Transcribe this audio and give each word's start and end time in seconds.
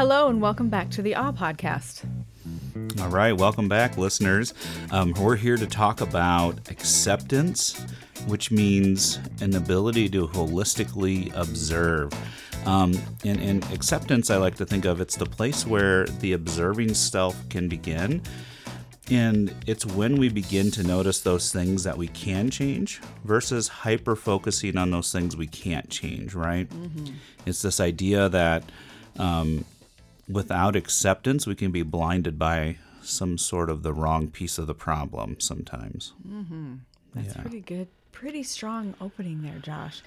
Hello, 0.00 0.28
and 0.28 0.40
welcome 0.40 0.70
back 0.70 0.88
to 0.92 1.02
the 1.02 1.14
Awe 1.14 1.30
Podcast. 1.30 2.06
All 3.02 3.10
right, 3.10 3.36
welcome 3.36 3.68
back, 3.68 3.98
listeners. 3.98 4.54
Um, 4.92 5.12
we're 5.20 5.36
here 5.36 5.58
to 5.58 5.66
talk 5.66 6.00
about 6.00 6.70
acceptance, 6.70 7.78
which 8.26 8.50
means 8.50 9.18
an 9.42 9.54
ability 9.54 10.08
to 10.08 10.26
holistically 10.26 11.30
observe. 11.36 12.14
Um, 12.64 12.98
and, 13.26 13.42
and 13.42 13.62
acceptance, 13.74 14.30
I 14.30 14.38
like 14.38 14.54
to 14.54 14.64
think 14.64 14.86
of 14.86 15.02
it's 15.02 15.16
the 15.16 15.26
place 15.26 15.66
where 15.66 16.06
the 16.06 16.32
observing 16.32 16.94
self 16.94 17.36
can 17.50 17.68
begin. 17.68 18.22
And 19.10 19.54
it's 19.66 19.84
when 19.84 20.16
we 20.16 20.30
begin 20.30 20.70
to 20.70 20.82
notice 20.82 21.20
those 21.20 21.52
things 21.52 21.84
that 21.84 21.98
we 21.98 22.08
can 22.08 22.48
change 22.48 23.02
versus 23.24 23.68
hyper 23.68 24.16
focusing 24.16 24.78
on 24.78 24.92
those 24.92 25.12
things 25.12 25.36
we 25.36 25.46
can't 25.46 25.90
change, 25.90 26.32
right? 26.32 26.70
It's 27.44 27.60
this 27.60 27.80
idea 27.80 28.30
that 28.30 28.64
um, 29.18 29.66
without 30.30 30.76
acceptance, 30.76 31.46
we 31.46 31.54
can 31.54 31.70
be 31.70 31.82
blinded 31.82 32.38
by 32.38 32.76
some 33.02 33.38
sort 33.38 33.70
of 33.70 33.82
the 33.82 33.92
wrong 33.92 34.28
piece 34.28 34.58
of 34.58 34.66
the 34.66 34.74
problem 34.74 35.38
sometimes. 35.40 36.12
That's 37.14 37.34
Yeah. 37.36 37.40
pretty 37.42 37.60
good. 37.60 37.88
Pretty 38.12 38.42
strong 38.42 38.94
opening 39.00 39.42
there, 39.42 39.58
Josh. 39.60 40.02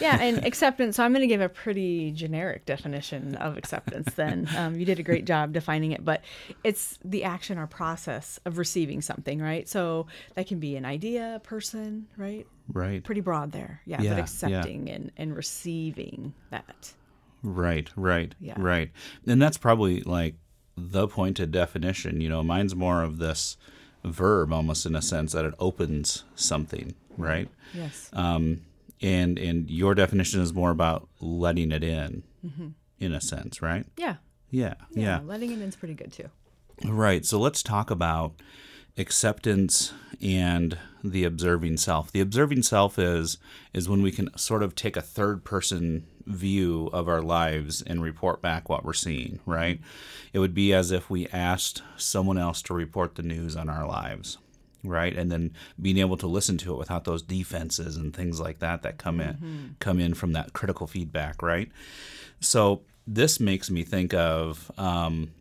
Yeah, 0.00 0.20
and 0.20 0.38
acceptance. 0.46 0.96
So 0.96 1.04
I'm 1.04 1.12
going 1.12 1.20
to 1.20 1.26
give 1.28 1.40
a 1.42 1.48
pretty 1.50 2.10
generic 2.10 2.64
definition 2.66 3.36
of 3.36 3.56
acceptance. 3.56 4.12
Then 4.14 4.48
um, 4.56 4.74
you 4.74 4.84
did 4.84 4.98
a 4.98 5.02
great 5.02 5.26
job 5.26 5.52
defining 5.52 5.92
it, 5.92 6.04
but 6.04 6.22
it's 6.64 6.98
the 7.04 7.22
action 7.24 7.58
or 7.58 7.66
process 7.66 8.40
of 8.46 8.58
receiving 8.58 9.00
something, 9.02 9.40
right? 9.40 9.68
So 9.68 10.06
that 10.34 10.46
can 10.48 10.58
be 10.60 10.76
an 10.76 10.84
idea, 10.84 11.36
a 11.36 11.40
person, 11.40 12.08
right? 12.16 12.46
Right. 12.72 13.04
Pretty 13.04 13.20
broad 13.20 13.52
there. 13.52 13.80
Yeah, 13.84 14.00
Yeah, 14.00 14.10
but 14.10 14.16
yeah. 14.16 14.22
accepting 14.22 14.88
and 14.90 15.12
and 15.16 15.36
receiving 15.36 16.34
that. 16.50 16.92
Right, 17.42 17.90
right, 17.96 18.34
Yeah. 18.40 18.54
right. 18.56 18.90
And 19.26 19.40
that's 19.42 19.58
probably 19.58 20.00
like 20.02 20.36
the 20.76 21.08
pointed 21.08 21.50
definition. 21.52 22.20
You 22.20 22.28
know, 22.28 22.42
mine's 22.42 22.74
more 22.74 23.02
of 23.02 23.18
this 23.18 23.56
verb 24.04 24.52
almost 24.52 24.86
in 24.86 24.94
a 24.96 25.02
sense 25.02 25.32
that 25.32 25.44
it 25.44 25.54
opens 25.58 26.24
something, 26.34 26.94
right? 27.16 27.48
Yes. 27.74 28.08
Um, 28.12 28.62
and 29.00 29.38
and 29.38 29.68
your 29.70 29.94
definition 29.94 30.40
is 30.40 30.52
more 30.54 30.70
about 30.70 31.08
letting 31.20 31.72
it 31.72 31.82
in, 31.84 32.22
in 33.00 33.12
a 33.12 33.20
sense, 33.20 33.60
right? 33.62 33.84
yeah. 33.96 34.16
Yeah, 34.50 34.74
yeah. 34.90 35.20
Letting 35.24 35.50
it 35.50 35.54
in 35.54 35.62
is 35.62 35.76
pretty 35.76 35.94
good 35.94 36.12
too. 36.12 36.28
Right. 36.84 37.24
So 37.24 37.38
let's 37.40 37.62
talk 37.62 37.90
about 37.90 38.34
acceptance 38.98 39.92
and 40.20 40.78
the 41.02 41.24
observing 41.24 41.78
self. 41.78 42.12
The 42.12 42.20
observing 42.20 42.62
self 42.62 42.98
is 42.98 43.38
is 43.72 43.88
when 43.88 44.02
we 44.02 44.12
can 44.12 44.28
sort 44.36 44.62
of 44.62 44.74
take 44.74 44.96
a 44.96 45.00
third 45.02 45.42
person 45.44 46.06
view 46.26 46.88
of 46.92 47.08
our 47.08 47.22
lives 47.22 47.82
and 47.82 48.02
report 48.02 48.40
back 48.42 48.68
what 48.68 48.84
we're 48.84 48.92
seeing, 48.92 49.40
right? 49.46 49.80
It 50.32 50.38
would 50.38 50.54
be 50.54 50.72
as 50.72 50.90
if 50.90 51.10
we 51.10 51.26
asked 51.28 51.82
someone 51.96 52.38
else 52.38 52.62
to 52.62 52.74
report 52.74 53.14
the 53.14 53.22
news 53.22 53.56
on 53.56 53.68
our 53.68 53.86
lives, 53.86 54.38
right? 54.84 55.16
And 55.16 55.30
then 55.30 55.52
being 55.80 55.98
able 55.98 56.16
to 56.18 56.26
listen 56.26 56.58
to 56.58 56.72
it 56.74 56.78
without 56.78 57.04
those 57.04 57.22
defenses 57.22 57.96
and 57.96 58.14
things 58.14 58.40
like 58.40 58.58
that 58.60 58.82
that 58.82 58.98
come 58.98 59.20
in 59.20 59.36
come 59.80 60.00
in 60.00 60.14
from 60.14 60.32
that 60.32 60.52
critical 60.52 60.86
feedback, 60.86 61.42
right? 61.42 61.70
So 62.40 62.82
this 63.06 63.40
makes 63.40 63.70
me 63.70 63.82
think 63.84 64.14
of 64.14 64.70
um, 64.78 65.32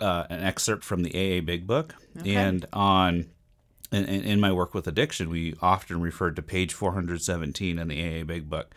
uh, 0.00 0.24
an 0.30 0.40
excerpt 0.42 0.84
from 0.84 1.02
the 1.02 1.10
AA 1.10 1.40
Big 1.40 1.66
Book, 1.66 1.94
and 2.24 2.66
on 2.72 3.26
in, 3.92 4.04
in 4.04 4.22
in 4.22 4.40
my 4.40 4.50
work 4.52 4.74
with 4.74 4.86
addiction, 4.86 5.28
we 5.28 5.54
often 5.60 6.00
referred 6.00 6.36
to 6.36 6.42
page 6.42 6.72
417 6.74 7.78
in 7.78 7.88
the 7.88 8.20
AA 8.20 8.24
Big 8.24 8.48
Book, 8.48 8.74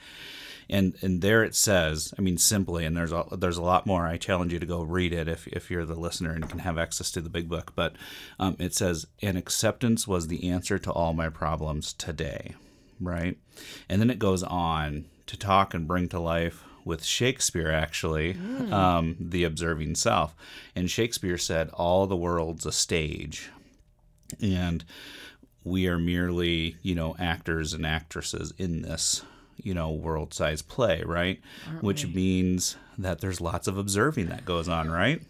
and 0.69 0.95
and 1.01 1.21
there 1.21 1.43
it 1.43 1.55
says, 1.55 2.13
I 2.17 2.21
mean, 2.21 2.37
simply, 2.37 2.85
and 2.85 2.95
there's 2.95 3.11
a, 3.11 3.25
there's 3.31 3.57
a 3.57 3.63
lot 3.63 3.85
more. 3.85 4.07
I 4.07 4.17
challenge 4.17 4.53
you 4.53 4.59
to 4.59 4.65
go 4.65 4.81
read 4.81 5.13
it 5.13 5.27
if 5.27 5.47
if 5.47 5.69
you're 5.69 5.85
the 5.85 5.95
listener 5.95 6.31
and 6.31 6.49
can 6.49 6.59
have 6.59 6.77
access 6.77 7.11
to 7.11 7.21
the 7.21 7.29
Big 7.29 7.49
Book. 7.49 7.73
But 7.75 7.95
um, 8.39 8.55
it 8.59 8.73
says, 8.73 9.07
"And 9.21 9.37
acceptance 9.37 10.07
was 10.07 10.27
the 10.27 10.49
answer 10.49 10.77
to 10.79 10.91
all 10.91 11.13
my 11.13 11.29
problems 11.29 11.93
today." 11.93 12.55
Right, 12.99 13.37
and 13.89 14.01
then 14.01 14.09
it 14.09 14.19
goes 14.19 14.43
on 14.43 15.05
to 15.27 15.37
talk 15.37 15.73
and 15.73 15.87
bring 15.87 16.07
to 16.09 16.19
life 16.19 16.63
with 16.85 17.03
Shakespeare, 17.03 17.71
actually, 17.71 18.37
um, 18.71 19.15
the 19.19 19.43
observing 19.43 19.95
self. 19.95 20.35
And 20.75 20.89
Shakespeare 20.89 21.37
said, 21.37 21.69
All 21.71 22.05
the 22.05 22.15
world's 22.15 22.65
a 22.65 22.71
stage. 22.71 23.49
And 24.39 24.85
we 25.63 25.87
are 25.87 25.97
merely, 25.97 26.77
you 26.83 26.93
know, 26.93 27.15
actors 27.17 27.73
and 27.73 27.85
actresses 27.85 28.53
in 28.57 28.83
this, 28.83 29.23
you 29.57 29.73
know, 29.73 29.91
world 29.91 30.33
size 30.33 30.61
play, 30.61 31.03
right? 31.05 31.39
Which 31.81 32.07
means 32.07 32.77
that 32.97 33.19
there's 33.19 33.41
lots 33.41 33.67
of 33.67 33.77
observing 33.77 34.27
that 34.27 34.45
goes 34.45 34.67
on, 34.67 34.89
right? 34.89 35.21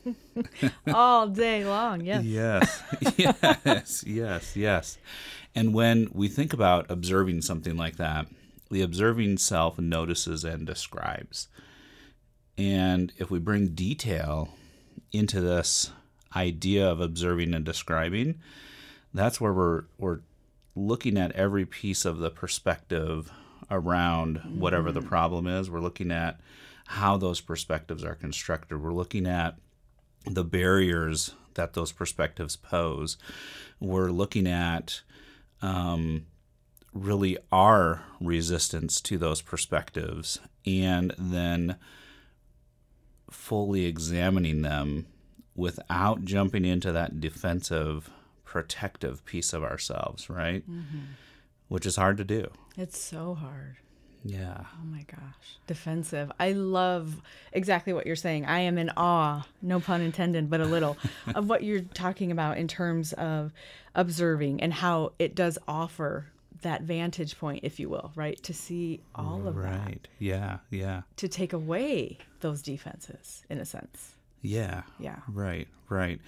All 0.93 1.27
day 1.27 1.65
long. 1.65 2.01
Yes. 2.01 2.23
Yes, 2.23 2.83
yes, 3.65 4.03
yes, 4.05 4.55
yes. 4.55 4.97
And 5.55 5.73
when 5.73 6.09
we 6.13 6.27
think 6.27 6.53
about 6.53 6.89
observing 6.89 7.41
something 7.41 7.77
like 7.77 7.97
that, 7.97 8.27
the 8.69 8.81
observing 8.81 9.37
self 9.37 9.79
notices 9.79 10.43
and 10.43 10.65
describes. 10.65 11.47
And 12.57 13.11
if 13.17 13.29
we 13.29 13.39
bring 13.39 13.69
detail 13.69 14.49
into 15.11 15.41
this 15.41 15.91
idea 16.35 16.89
of 16.89 16.99
observing 16.99 17.53
and 17.53 17.63
describing, 17.63 18.39
that's 19.13 19.39
where 19.39 19.53
we're 19.53 19.83
we're 19.97 20.19
looking 20.75 21.17
at 21.17 21.31
every 21.33 21.65
piece 21.65 22.03
of 22.03 22.17
the 22.17 22.29
perspective 22.29 23.31
around 23.71 24.37
whatever 24.59 24.91
the 24.91 25.01
problem 25.01 25.47
is. 25.47 25.69
We're 25.69 25.79
looking 25.79 26.11
at 26.11 26.39
how 26.87 27.17
those 27.17 27.41
perspectives 27.41 28.03
are 28.03 28.15
constructed. 28.15 28.81
We're 28.81 28.93
looking 28.93 29.25
at 29.25 29.55
the 30.25 30.43
barriers 30.43 31.33
that 31.55 31.73
those 31.73 31.91
perspectives 31.91 32.55
pose. 32.55 33.17
We're 33.79 34.11
looking 34.11 34.47
at 34.47 35.01
um, 35.61 36.25
really 36.93 37.37
our 37.51 38.03
resistance 38.19 39.01
to 39.01 39.17
those 39.17 39.41
perspectives 39.41 40.39
and 40.65 41.13
then 41.17 41.77
fully 43.29 43.85
examining 43.85 44.61
them 44.61 45.07
without 45.55 46.23
jumping 46.23 46.65
into 46.65 46.91
that 46.91 47.19
defensive, 47.19 48.09
protective 48.43 49.25
piece 49.25 49.53
of 49.53 49.63
ourselves, 49.63 50.29
right? 50.29 50.63
Which 51.67 51.85
is 51.85 51.95
hard 51.95 52.17
to 52.17 52.23
do. 52.23 52.49
It's 52.77 52.97
so 52.97 53.33
hard. 53.35 53.77
Yeah. 54.23 54.61
Oh 54.81 54.85
my 54.85 55.03
gosh. 55.03 55.57
Defensive. 55.67 56.31
I 56.39 56.51
love 56.53 57.21
exactly 57.53 57.93
what 57.93 58.07
you're 58.07 58.15
saying. 58.15 58.45
I 58.45 58.59
am 58.61 58.77
in 58.79 58.89
awe, 58.97 59.45
no 59.61 59.79
pun 59.79 60.01
intended, 60.01 60.49
but 60.49 60.61
a 60.61 60.65
little, 60.65 60.97
of 61.35 61.47
what 61.47 61.63
you're 61.63 61.81
talking 61.81 62.31
about 62.31 62.57
in 62.57 62.67
terms 62.67 63.13
of 63.13 63.51
observing 63.93 64.61
and 64.61 64.73
how 64.73 65.13
it 65.19 65.35
does 65.35 65.57
offer 65.67 66.27
that 66.63 66.81
vantage 66.81 67.37
point, 67.37 67.59
if 67.63 67.79
you 67.79 67.87
will, 67.89 68.11
right? 68.15 68.41
To 68.43 68.53
see 68.53 68.99
all 69.13 69.47
of 69.47 69.55
that, 69.55 69.61
Right. 69.61 70.07
Yeah. 70.17 70.57
Yeah. 70.71 71.01
to 71.17 71.27
take 71.27 71.53
away 71.53 72.17
those 72.39 72.61
defenses, 72.63 73.43
in 73.49 73.59
a 73.59 73.65
sense. 73.65 74.15
Yeah. 74.41 74.83
Yeah. 74.99 75.17
Right, 75.27 75.67
right. 75.89 76.19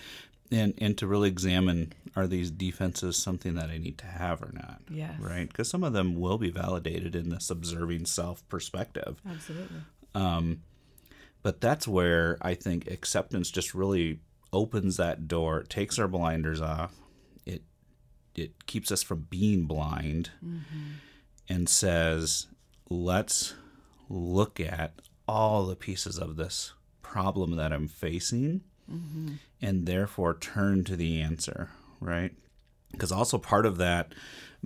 And 0.52 0.74
and 0.78 0.98
to 0.98 1.08
really 1.08 1.28
examine 1.28 1.94
are 2.16 2.28
these 2.28 2.50
defenses 2.50 3.18
something 3.18 3.56
that 3.56 3.70
I 3.70 3.78
need 3.78 3.98
to 4.00 4.06
have 4.06 4.42
or 4.42 4.52
not? 4.54 4.82
Yes. 4.90 5.20
Right? 5.20 5.48
Because 5.48 5.70
some 5.70 5.84
of 5.84 5.94
them 5.94 6.16
will 6.16 6.38
be 6.38 6.50
validated 6.50 7.16
in 7.16 7.30
this 7.30 7.50
observing 7.50 8.06
self 8.06 8.48
perspective. 8.50 9.22
Absolutely. 9.30 9.82
Um, 10.16 10.62
but 11.44 11.62
that's 11.62 11.88
where 11.88 12.38
I 12.42 12.56
think 12.56 12.88
acceptance 12.90 13.52
just 13.52 13.74
really 13.74 14.20
opens 14.52 14.98
that 14.98 15.28
door, 15.28 15.64
takes 15.64 16.00
our 16.00 16.08
blinders 16.08 16.62
off. 16.62 16.96
It 17.46 17.62
it 18.36 18.66
keeps 18.66 18.92
us 18.92 19.04
from 19.04 19.28
being 19.30 19.66
blind 19.66 20.32
and 21.50 21.70
says, 21.70 22.48
let's 22.90 23.54
look 24.10 24.60
at 24.60 24.94
all 25.28 25.66
the 25.66 25.76
pieces 25.76 26.18
of 26.18 26.36
this 26.38 26.74
problem 27.02 27.56
that 27.58 27.72
I'm 27.74 27.88
facing 27.88 28.62
and 29.62 29.86
therefore 29.86 30.38
turn 30.38 30.84
to 30.86 30.96
the 30.96 31.22
answer, 31.22 31.70
right? 32.00 32.34
Because 32.92 33.12
also 33.12 33.38
part 33.38 33.66
of 33.66 33.78
that 33.78 34.14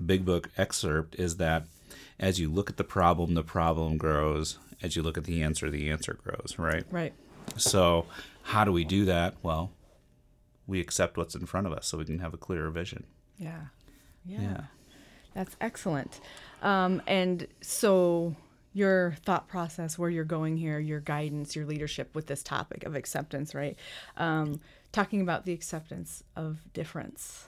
big 0.03 0.25
book 0.25 0.49
excerpt 0.57 1.15
is 1.15 1.37
that 1.37 1.65
as 2.19 2.39
you 2.39 2.49
look 2.49 2.69
at 2.69 2.77
the 2.77 2.83
problem, 2.83 3.33
the 3.33 3.43
problem 3.43 3.97
grows. 3.97 4.57
As 4.81 4.95
you 4.95 5.03
look 5.03 5.17
at 5.17 5.25
the 5.25 5.41
answer, 5.41 5.69
the 5.69 5.89
answer 5.89 6.13
grows, 6.13 6.55
right? 6.57 6.85
Right. 6.91 7.13
So, 7.57 8.05
how 8.43 8.63
do 8.63 8.71
we 8.71 8.83
do 8.83 9.05
that? 9.05 9.35
Well, 9.43 9.71
we 10.67 10.79
accept 10.79 11.17
what's 11.17 11.35
in 11.35 11.45
front 11.45 11.67
of 11.67 11.73
us 11.73 11.87
so 11.87 11.97
we 11.97 12.05
can 12.05 12.19
have 12.19 12.33
a 12.33 12.37
clearer 12.37 12.69
vision. 12.69 13.05
Yeah. 13.37 13.59
Yeah. 14.25 14.41
Yeah. 14.41 14.61
That's 15.33 15.55
excellent. 15.61 16.19
Um, 16.61 17.01
and 17.07 17.47
so, 17.61 18.35
your 18.73 19.15
thought 19.25 19.47
process, 19.47 19.97
where 19.97 20.09
you're 20.09 20.23
going 20.23 20.57
here, 20.57 20.79
your 20.79 20.99
guidance, 20.99 21.55
your 21.55 21.65
leadership 21.65 22.15
with 22.15 22.27
this 22.27 22.43
topic 22.43 22.83
of 22.85 22.95
acceptance, 22.95 23.53
right? 23.53 23.77
Um, 24.17 24.61
talking 24.91 25.21
about 25.21 25.45
the 25.45 25.53
acceptance 25.53 26.23
of 26.35 26.59
difference. 26.73 27.47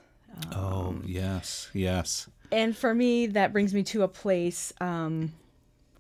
Oh, 0.53 0.97
yes, 1.05 1.69
yes. 1.73 2.29
And 2.51 2.75
for 2.75 2.93
me, 2.93 3.27
that 3.27 3.53
brings 3.53 3.73
me 3.73 3.83
to 3.83 4.03
a 4.03 4.07
place, 4.07 4.73
um, 4.81 5.33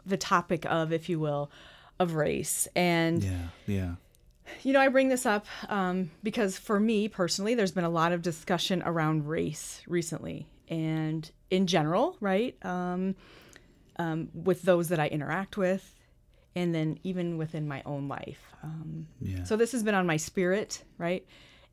the 0.05 0.17
topic 0.17 0.65
of, 0.65 0.91
if 0.91 1.07
you 1.09 1.19
will, 1.19 1.51
of 1.99 2.15
race. 2.15 2.67
And 2.75 3.23
Yeah, 3.23 3.47
yeah. 3.67 3.91
You 4.61 4.73
know, 4.73 4.81
I 4.81 4.89
bring 4.89 5.07
this 5.07 5.25
up 5.25 5.45
um, 5.69 6.11
because 6.21 6.57
for 6.57 6.79
me 6.79 7.07
personally, 7.07 7.55
there's 7.55 7.71
been 7.71 7.85
a 7.85 7.89
lot 7.89 8.11
of 8.11 8.21
discussion 8.21 8.83
around 8.85 9.27
race 9.27 9.81
recently 9.87 10.47
and 10.67 11.29
in 11.49 11.65
general, 11.65 12.17
right? 12.19 12.55
Um, 12.65 13.15
um, 13.97 14.29
with 14.33 14.61
those 14.63 14.89
that 14.89 14.99
I 14.99 15.07
interact 15.07 15.57
with, 15.57 15.93
and 16.55 16.73
then 16.73 16.99
even 17.03 17.37
within 17.37 17.67
my 17.67 17.81
own 17.85 18.07
life. 18.07 18.41
Um, 18.63 19.07
Yeah. 19.21 19.43
So 19.43 19.55
this 19.55 19.71
has 19.71 19.83
been 19.83 19.95
on 19.95 20.05
my 20.05 20.17
spirit, 20.17 20.83
right? 20.97 21.25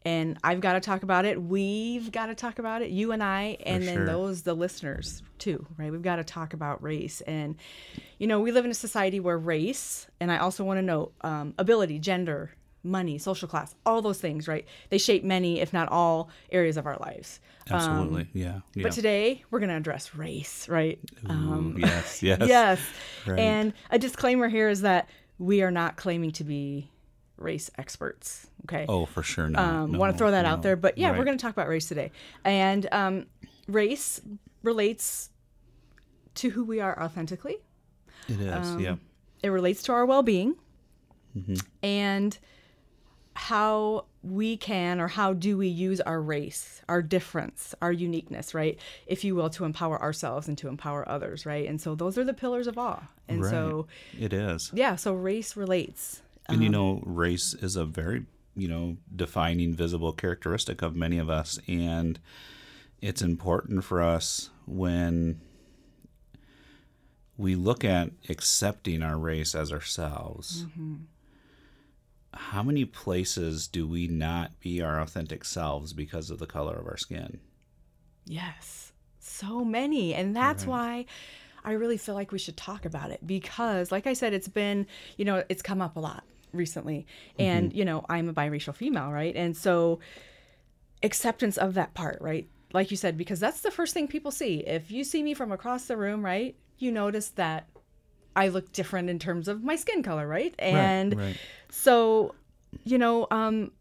And 0.03 0.39
I've 0.43 0.61
got 0.61 0.73
to 0.75 0.81
talk 0.81 1.03
about 1.03 1.27
it. 1.27 1.41
We've 1.41 2.11
got 2.11 2.27
to 2.27 2.35
talk 2.35 2.59
about 2.59 2.81
it. 2.81 2.89
You 2.89 3.13
and 3.13 3.23
I, 3.23 3.59
and 3.67 3.87
then 3.87 3.97
sure. 3.97 4.07
those 4.07 4.43
the 4.43 4.55
listeners 4.55 5.23
too, 5.39 5.67
right? 5.77 5.93
We've 5.93 6.01
got 6.01 6.17
to 6.17 6.25
talk 6.25 6.55
about 6.55 6.83
race, 6.83 7.21
and 7.23 7.57
you 8.19 8.27
know, 8.27 8.41
we 8.41 8.51
live 8.51 8.65
in 8.65 8.71
a 8.71 8.75
society 8.75 9.21
where 9.21 9.37
race, 9.37 10.07
and 10.19 10.33
I 10.33 10.39
also 10.39 10.65
want 10.65 10.79
to 10.79 10.83
note 10.83 11.13
um, 11.21 11.55
ability, 11.59 11.99
gender, 11.99 12.51
money, 12.83 13.19
social 13.19 13.47
class, 13.49 13.75
all 13.85 14.01
those 14.03 14.19
things, 14.21 14.49
right? 14.49 14.67
They 14.89 14.99
shape 14.99 15.23
many, 15.25 15.61
if 15.61 15.73
not 15.73 15.89
all, 15.89 16.31
areas 16.51 16.77
of 16.77 16.87
our 16.87 16.97
lives. 16.99 17.41
Absolutely. 17.71 18.29
yeah. 18.33 18.61
Yeah. 18.75 18.83
But 18.85 18.93
today 18.93 19.45
we're 19.51 19.59
going 19.61 19.69
to 19.69 19.77
address 19.77 20.15
race, 20.15 20.69
right? 20.69 20.99
Ooh, 21.31 21.75
yes. 21.79 22.23
Yes. 22.23 22.39
Yes. 22.49 22.81
Right. 23.27 23.39
And 23.39 23.73
a 23.91 23.99
disclaimer 23.99 24.49
here 24.49 24.69
is 24.69 24.81
that 24.81 25.09
we 25.39 25.63
are 25.63 25.71
not 25.71 25.97
claiming 25.97 26.33
to 26.33 26.45
be 26.45 26.91
race 27.37 27.71
experts. 27.79 28.47
Okay. 28.65 28.87
Oh, 28.89 29.07
for 29.07 29.23
sure. 29.23 29.49
No, 29.49 29.59
um, 29.59 29.93
no, 29.93 29.99
want 29.99 30.13
to 30.13 30.19
throw 30.19 30.31
that 30.31 30.43
no. 30.43 30.49
out 30.51 30.63
there. 30.63 30.77
But 30.77 30.99
yeah, 30.99 31.17
we're 31.17 31.25
going 31.25 31.39
to 31.39 31.43
talk 31.43 31.53
about 31.53 31.69
race 31.69 31.87
today. 31.87 32.11
And 32.45 32.89
um, 32.93 33.27
race 33.69 34.21
relates 34.63 35.31
to 36.37 36.51
who 36.51 36.65
we 36.65 36.81
are 36.81 37.01
authentically, 37.03 37.59
It 38.29 38.41
is. 38.41 38.53
um, 38.71 38.81
yeah. 38.81 38.97
it 39.43 39.49
relates 39.51 39.83
to 39.85 39.93
our 39.93 40.07
well 40.07 40.23
being 40.23 40.55
Mm-hmm. 41.37 41.55
and 41.85 42.37
how 43.41 44.05
we 44.23 44.55
can 44.55 45.01
or 45.01 45.09
how 45.09 45.33
do 45.33 45.57
we 45.57 45.67
use 45.67 45.99
our 46.03 46.21
race, 46.21 46.83
our 46.91 47.01
difference, 47.01 47.75
our 47.81 47.91
uniqueness, 47.91 48.53
right? 48.53 48.79
If 49.07 49.25
you 49.25 49.35
will, 49.35 49.49
to 49.51 49.65
empower 49.65 49.99
ourselves 49.99 50.47
and 50.47 50.59
to 50.59 50.69
empower 50.69 51.09
others, 51.09 51.47
right? 51.47 51.67
And 51.67 51.81
so 51.81 51.95
those 51.95 52.19
are 52.19 52.25
the 52.25 52.35
pillars 52.35 52.67
of 52.67 52.77
awe. 52.77 53.03
And 53.29 53.43
right. 53.43 53.51
so, 53.51 53.87
it 54.19 54.35
is. 54.35 54.71
yeah, 54.75 54.95
so 54.95 55.15
race 55.15 55.57
relates. 55.57 56.21
And 56.51 56.61
you 56.61 56.69
um, 56.69 56.73
know, 56.73 57.03
race 57.07 57.55
is 57.55 57.77
a 57.77 57.87
very, 57.87 58.27
you 58.57 58.69
know, 58.69 58.99
defining, 59.17 59.73
visible 59.73 60.13
characteristic 60.13 60.83
of 60.83 60.95
many 60.95 61.17
of 61.17 61.31
us. 61.31 61.59
And 61.67 62.21
it's 63.01 63.23
important 63.23 63.85
for 63.85 64.03
us 64.03 64.51
when 64.67 65.41
we 67.39 67.55
look 67.55 67.87
at 67.87 68.11
accepting 68.29 69.03
our 69.03 69.17
race 69.17 69.55
as 69.55 69.73
ourselves. 69.73 70.67
Mm-hmm. 70.67 70.95
How 72.33 72.63
many 72.63 72.85
places 72.85 73.67
do 73.67 73.87
we 73.87 74.07
not 74.07 74.61
be 74.61 74.81
our 74.81 75.01
authentic 75.01 75.45
selves 75.45 75.93
because 75.93 76.31
of 76.31 76.39
the 76.39 76.47
color 76.47 76.77
of 76.77 76.87
our 76.87 76.97
skin? 76.97 77.41
Yes, 78.25 78.93
so 79.19 79.65
many. 79.65 80.15
And 80.15 80.37
that's 80.37 80.67
why 80.67 81.07
I 81.65 81.73
really 81.73 81.97
feel 81.97 82.15
like 82.15 82.33
we 82.33 82.39
should 82.39 82.57
talk 82.57 82.85
about 82.85 83.11
it 83.11 83.27
because, 83.27 83.91
like 83.91 84.07
I 84.07 84.13
said, 84.13 84.33
it's 84.33 84.49
been, 84.49 84.87
you 85.17 85.25
know, 85.25 85.43
it's 85.49 85.63
come 85.63 85.83
up 85.83 85.97
a 85.97 86.01
lot 86.01 86.25
recently. 86.53 87.07
Mm-hmm. 87.33 87.43
And, 87.43 87.73
you 87.73 87.85
know, 87.85 88.05
I'm 88.09 88.29
a 88.29 88.35
biracial 88.35 88.75
female, 88.75 89.11
right? 89.11 89.35
And 89.35 89.57
so 89.57 90.01
acceptance 91.03 91.57
of 91.57 91.75
that 91.75 91.95
part, 91.95 92.19
right? 92.21 92.49
Like 92.73 92.91
you 92.91 92.97
said, 92.97 93.17
because 93.17 93.41
that's 93.41 93.63
the 93.63 93.71
first 93.71 93.95
thing 93.95 94.07
people 94.07 94.31
see. 94.31 94.59
If 94.61 94.91
you 94.91 95.03
see 95.03 95.23
me 95.23 95.35
from 95.35 95.51
across 95.51 95.87
the 95.87 95.97
room, 95.97 96.25
right, 96.25 96.55
you 96.79 96.93
notice 96.93 97.31
that 97.31 97.67
I 98.37 98.49
look 98.49 98.73
different 98.73 99.11
in 99.11 99.19
terms 99.19 99.49
of 99.49 99.63
my 99.63 99.77
skin 99.77 100.03
color, 100.03 100.27
right? 100.27 100.55
And 100.59 101.19
right. 101.19 101.37
so, 101.71 102.35
you 102.85 102.99
know, 102.99 103.27
um, 103.31 103.73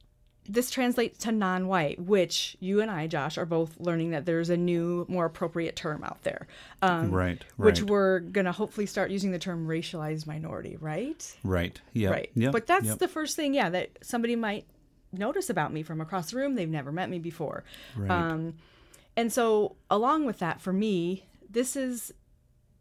this 0.48 0.72
translates 0.72 1.19
to 1.19 1.31
non-white, 1.31 2.00
which 2.00 2.57
you 2.60 2.81
and 2.81 2.90
I, 2.90 3.06
Josh, 3.06 3.38
are 3.38 3.46
both 3.46 3.80
learning 3.80 4.10
that 4.12 4.25
there's 4.25 4.50
a 4.50 4.57
new, 4.57 5.06
more 5.07 5.25
appropriate 5.25 5.75
term 5.75 6.04
out 6.04 6.24
there. 6.24 6.48
Um, 6.81 7.12
Right, 7.12 7.44
Which 7.57 7.84
we're 7.84 8.19
gonna 8.22 8.51
hopefully 8.51 8.88
start 8.88 9.12
using 9.12 9.31
the 9.31 9.38
term 9.38 9.68
racialized 9.68 10.25
minority, 10.25 10.78
right? 10.81 11.38
Right. 11.44 11.80
Yeah. 11.94 12.10
Right. 12.10 12.31
Yep. 12.34 12.51
But 12.51 12.66
that's 12.66 12.86
yep. 12.86 12.98
the 12.98 13.07
first 13.07 13.36
thing, 13.36 13.54
yeah, 13.54 13.69
that 13.69 13.92
somebody 14.01 14.36
might 14.36 14.66
notice 15.12 15.51
about 15.51 15.72
me 15.72 15.84
from 15.84 16.01
across 16.01 16.31
the 16.31 16.38
room. 16.38 16.56
They've 16.56 16.68
never 16.68 16.92
met 16.92 17.12
me 17.12 17.19
before. 17.19 17.63
Right. 17.96 18.10
Um, 18.10 18.56
and 19.16 19.31
so, 19.31 19.75
along 19.92 20.25
with 20.25 20.40
that, 20.40 20.62
for 20.62 20.74
me, 20.74 21.25
this 21.48 21.75
is 21.75 22.13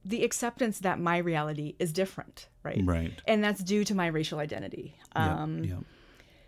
the 0.05 0.25
acceptance 0.25 0.79
that 0.81 0.99
my 0.99 1.19
reality 1.19 1.75
is 1.79 1.93
different, 1.93 2.49
right? 2.62 2.81
Right. 2.85 3.12
And 3.27 3.43
that's 3.45 3.62
due 3.62 3.85
to 3.85 3.95
my 3.95 4.06
racial 4.06 4.39
identity. 4.39 4.97
Um, 5.15 5.65
yep. 5.65 5.79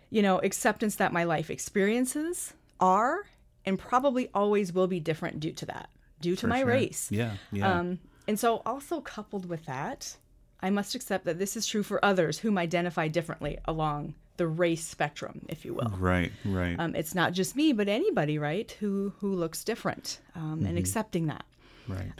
you 0.09 0.21
know, 0.21 0.39
acceptance 0.39 0.95
that 0.95 1.13
my 1.13 1.23
life 1.25 1.49
experiences 1.49 2.53
are 2.79 3.25
and 3.65 3.77
probably 3.77 4.29
always 4.33 4.73
will 4.73 4.87
be 4.87 4.99
different 4.99 5.39
due 5.39 5.51
to 5.53 5.65
that, 5.67 5.89
due 6.19 6.35
to 6.35 6.41
For 6.41 6.47
my 6.47 6.59
sure. 6.59 6.67
race. 6.67 7.07
Yeah. 7.11 7.33
Yeah. 7.51 7.71
Um, 7.79 7.99
and 8.27 8.39
so, 8.39 8.61
also 8.65 9.01
coupled 9.01 9.47
with 9.47 9.65
that, 9.65 10.15
I 10.61 10.69
must 10.69 10.95
accept 10.95 11.25
that 11.25 11.37
this 11.39 11.55
is 11.57 11.65
true 11.67 11.83
for 11.83 12.03
others 12.03 12.39
whom 12.39 12.57
identify 12.57 13.07
differently 13.07 13.57
along 13.65 14.13
the 14.37 14.47
race 14.47 14.85
spectrum, 14.85 15.45
if 15.49 15.65
you 15.65 15.73
will. 15.73 15.91
right. 15.99 16.31
Right. 16.45 16.79
Um, 16.79 16.95
it's 16.95 17.13
not 17.13 17.33
just 17.33 17.55
me, 17.55 17.73
but 17.73 17.87
anybody, 17.87 18.37
right, 18.39 18.71
who 18.79 19.13
who 19.19 19.35
looks 19.35 19.63
different, 19.63 20.19
um, 20.35 20.57
Mm-hmm. 20.59 20.65
and 20.67 20.77
accepting 20.77 21.27
that. 21.27 21.45
right. 21.87 22.11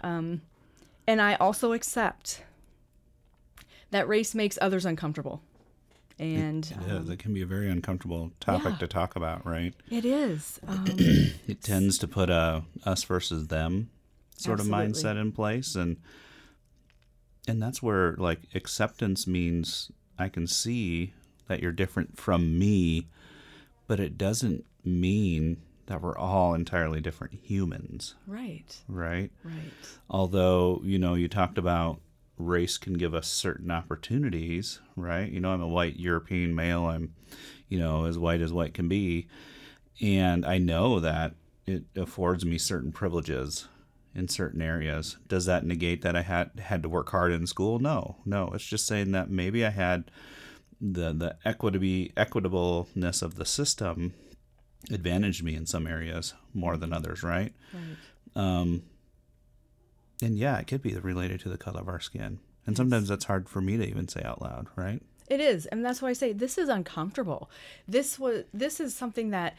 And 1.07 1.21
I 1.21 1.36
also 1.36 1.74
accept 1.74 2.44
that 3.92 4.07
race 4.07 4.33
makes 4.33 4.57
others 4.62 4.86
uncomfortable. 4.86 5.42
And 6.19 6.65
It 6.65 6.92
is. 6.92 7.09
It 7.09 7.19
can 7.19 7.33
be 7.33 7.42
a 7.42 7.48
very 7.48 7.69
uncomfortable 7.69 8.31
topic 8.39 8.74
yeah. 8.74 8.77
to 8.77 8.88
talk 8.88 9.15
about, 9.15 9.45
right? 9.45 9.74
it 9.89 10.06
is. 10.06 10.59
Um, 10.68 10.86
It 11.48 11.62
tends 11.63 11.98
to 12.00 12.07
put 12.07 12.30
a 12.30 12.63
us 12.86 13.03
versus 13.03 13.48
them 13.48 13.89
sort 14.38 14.59
Absolutely. 14.59 14.86
of 14.86 14.92
mindset 14.92 15.19
in 15.19 15.31
place, 15.31 15.75
and 15.75 15.98
and 17.48 17.62
that's 17.62 17.81
where 17.81 18.13
like 18.18 18.42
acceptance 18.53 19.25
means 19.25 19.92
I 20.19 20.30
can 20.30 20.45
see 20.45 21.13
that 21.48 21.62
you're 21.62 21.71
different 21.71 22.18
from 22.18 22.57
me, 22.59 23.07
but 23.88 24.00
it 24.00 24.18
doesn't 24.18 24.65
mean 24.86 25.57
that 25.88 26.01
we're 26.01 26.18
all 26.18 26.54
entirely 26.54 27.01
different 27.01 27.33
humans, 27.33 28.16
right, 28.28 28.78
right? 28.88 29.31
right. 29.44 29.56
although 30.10 30.81
you 30.83 30.98
know 31.00 31.13
you 31.16 31.28
talked 31.28 31.57
about 31.57 32.00
race 32.38 32.78
can 32.78 32.94
give 32.94 33.13
us 33.13 33.28
certain 33.28 33.69
opportunities 33.69 34.79
right? 34.96 35.32
You 35.32 35.39
know 35.39 35.51
i'm 35.51 35.62
a 35.62 35.67
white 35.67 35.98
european 36.00 36.55
male. 36.55 36.86
I'm 36.86 37.13
you 37.67 37.79
know 37.79 38.05
as 38.05 38.17
white 38.17 38.41
as 38.41 38.53
white 38.53 38.74
can 38.74 38.88
be. 38.88 39.27
And 40.01 40.46
i 40.46 40.58
know 40.58 41.00
that 41.00 41.36
it 41.65 41.84
affords 41.96 42.46
me 42.46 42.58
certain 42.58 42.91
privileges 42.91 43.67
in 44.13 44.27
certain 44.27 44.62
areas. 44.62 45.17
Does 45.27 45.46
that 45.46 45.65
negate 45.65 46.01
that 46.01 46.15
i 46.15 46.22
had 46.22 46.51
had 46.60 46.84
to 46.84 46.89
work 46.89 47.10
hard 47.10 47.32
in 47.32 47.48
school? 47.48 47.79
No 47.79 48.17
no. 48.25 48.51
It's 48.53 48.65
just 48.65 48.88
saying 48.88 49.12
that 49.12 49.29
maybe 49.29 49.65
i 49.65 49.70
had 49.70 50.12
the 50.79 51.13
the 51.13 51.38
equity 51.46 52.12
equitableness 52.17 53.22
of 53.22 53.36
the 53.36 53.46
system 53.46 54.13
advantaged 54.89 55.43
me 55.43 55.55
in 55.55 55.65
some 55.65 55.85
areas 55.88 56.33
more 56.53 56.75
than 56.77 56.91
others 56.93 57.21
right 57.23 57.53
Right. 57.73 57.97
um, 58.35 58.83
and 60.23 60.38
yeah, 60.38 60.57
it 60.59 60.67
could 60.67 60.81
be 60.81 60.93
related 60.95 61.39
to 61.41 61.50
the 61.50 61.57
color 61.57 61.81
of 61.81 61.88
our 61.88 62.00
skin. 62.00 62.39
And 62.67 62.77
sometimes 62.77 63.07
that's 63.07 63.25
hard 63.25 63.50
for 63.50 63.59
me 63.59 63.75
to 63.77 63.83
even 63.83 64.07
say 64.07 64.21
out 64.23 64.39
loud, 64.39 64.67
right? 64.75 65.01
It 65.27 65.39
is, 65.39 65.65
and 65.65 65.83
that's 65.83 66.00
why 66.00 66.09
I 66.09 66.13
say 66.13 66.31
this 66.31 66.59
is 66.59 66.69
uncomfortable. 66.69 67.50
This 67.88 68.19
was 68.19 68.43
this 68.53 68.79
is 68.79 68.95
something 68.95 69.31
that 69.31 69.55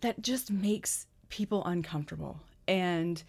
that 0.00 0.22
just 0.22 0.50
makes 0.50 1.06
people 1.28 1.62
uncomfortable. 1.66 2.40
And 2.66 3.22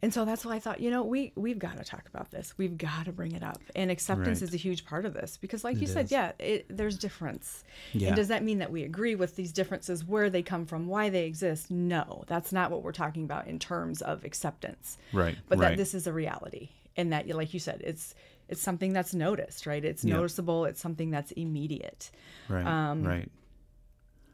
and 0.00 0.14
so 0.14 0.24
that's 0.24 0.44
why 0.44 0.54
I 0.54 0.58
thought, 0.60 0.80
you 0.80 0.90
know, 0.90 1.02
we 1.02 1.32
we've 1.34 1.58
got 1.58 1.76
to 1.76 1.84
talk 1.84 2.06
about 2.08 2.30
this. 2.30 2.54
We've 2.56 2.78
got 2.78 3.06
to 3.06 3.12
bring 3.12 3.32
it 3.32 3.42
up. 3.42 3.58
And 3.74 3.90
acceptance 3.90 4.40
Right. 4.40 4.48
is 4.48 4.54
a 4.54 4.56
huge 4.56 4.84
part 4.86 5.04
of 5.04 5.12
this 5.14 5.36
because 5.36 5.64
like 5.64 5.76
you 5.78 5.84
It 5.88 5.88
said, 5.90 6.10
yeah, 6.10 6.32
it, 6.38 6.66
there's 6.68 6.96
difference. 6.98 7.64
Yeah. 7.92 8.08
And 8.08 8.16
does 8.16 8.28
that 8.28 8.44
mean 8.44 8.58
that 8.58 8.70
we 8.70 8.84
agree 8.84 9.16
with 9.16 9.34
these 9.36 9.50
differences, 9.52 10.04
where 10.04 10.30
they 10.30 10.42
come 10.42 10.66
from, 10.66 10.86
why 10.86 11.08
they 11.10 11.24
exist? 11.26 11.70
No, 11.70 12.22
that's 12.28 12.52
not 12.52 12.70
what 12.70 12.82
we're 12.84 12.92
talking 12.92 13.24
about 13.24 13.48
in 13.48 13.58
terms 13.58 14.00
of 14.02 14.24
acceptance 14.24 14.98
Right. 15.12 15.36
but 15.48 15.58
right. 15.58 15.70
that 15.70 15.76
this 15.76 15.94
is 15.94 16.06
a 16.06 16.12
reality 16.12 16.68
and 16.96 17.12
that 17.12 17.26
like 17.28 17.52
you 17.54 17.60
said 17.60 17.80
it's 17.84 18.14
it's 18.48 18.62
something 18.62 18.92
that's 18.92 19.14
noticed 19.14 19.66
right 19.66 19.84
it's 19.84 20.04
Yep. 20.04 20.16
noticeable 20.16 20.64
it's 20.64 20.80
something 20.80 21.10
that's 21.10 21.32
immediate 21.32 22.10
right. 22.48 22.64
um, 22.66 23.04
right. 23.04 23.30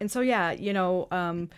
and 0.01 0.11
so 0.11 0.21
yeah 0.21 0.53
you 0.53 0.73
know 0.73 1.09
um, 1.11 1.51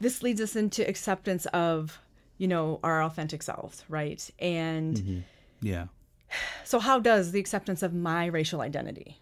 this 0.00 0.22
leads 0.22 0.40
us 0.40 0.54
into 0.56 0.86
acceptance 0.88 1.46
of 1.46 2.00
you 2.38 2.48
know 2.48 2.80
our 2.82 3.02
authentic 3.02 3.42
selves 3.42 3.84
right 3.88 4.30
and 4.38 4.96
Mm-hmm. 4.96 5.18
Yeah. 5.62 5.86
so 6.64 6.78
how 6.78 6.98
does 6.98 7.32
the 7.32 7.40
acceptance 7.40 7.82
of 7.82 7.94
my 7.94 8.26
racial 8.26 8.60
identity 8.60 9.20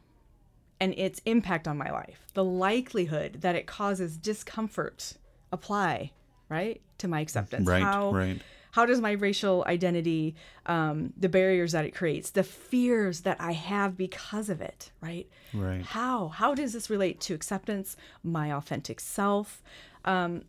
and 0.81 0.95
its 0.97 1.21
impact 1.26 1.69
on 1.69 1.76
my 1.78 1.90
life 1.90 2.26
the 2.35 2.45
likelihood 2.45 3.40
that 3.42 3.54
it 3.54 3.66
causes 3.66 4.16
discomfort 4.16 5.14
apply 5.52 6.11
right 6.49 6.81
to 6.99 7.09
my 7.09 7.21
acceptance 7.21 7.66
Right. 7.69 7.83
how 7.83 8.12
right. 8.12 8.40
how 8.73 8.87
does 8.87 9.00
my 9.02 9.12
racial 9.12 9.64
identity, 9.66 10.35
um, 10.66 11.12
the 11.19 11.28
barriers 11.28 11.73
that 11.73 11.85
it 11.85 11.95
creates, 11.95 12.31
the 12.31 12.42
fears 12.42 13.21
that 13.21 13.37
I 13.38 13.52
have 13.52 13.99
because 13.99 14.49
of 14.49 14.62
it, 14.62 14.90
right? 15.02 15.28
Right. 15.52 15.83
How 15.83 16.28
how 16.28 16.54
does 16.54 16.73
this 16.73 16.88
relate 16.88 17.21
to 17.23 17.35
acceptance, 17.35 17.97
my 18.25 18.50
authentic 18.50 18.99
self? 19.00 19.62
Um, 20.07 20.45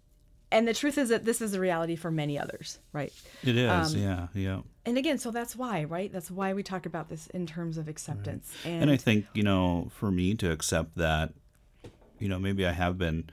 and 0.53 0.67
the 0.67 0.73
truth 0.73 0.97
is 0.97 1.09
that 1.09 1.25
this 1.25 1.41
is 1.41 1.53
a 1.53 1.59
reality 1.59 1.95
for 1.95 2.11
many 2.11 2.39
others, 2.39 2.79
right? 2.93 3.11
It 3.43 3.57
is. 3.57 3.95
Um, 3.95 3.99
yeah. 3.99 4.27
Yeah. 4.33 4.59
And 4.85 4.97
again, 4.97 5.17
so 5.17 5.31
that's 5.31 5.55
why, 5.55 5.83
right? 5.83 6.11
That's 6.13 6.29
why 6.29 6.53
we 6.53 6.61
talk 6.61 6.85
about 6.85 7.09
this 7.09 7.27
in 7.27 7.47
terms 7.47 7.77
of 7.77 7.87
acceptance. 7.87 8.53
And, 8.63 8.83
And 8.83 8.91
I 8.91 8.97
think, 8.97 9.25
you 9.33 9.43
know, 9.43 9.89
for 9.91 10.11
me 10.11 10.35
to 10.35 10.51
accept 10.51 10.95
that, 10.97 11.33
you 12.19 12.29
know, 12.29 12.37
maybe 12.37 12.65
I 12.65 12.71
have 12.71 12.97
been 12.97 13.29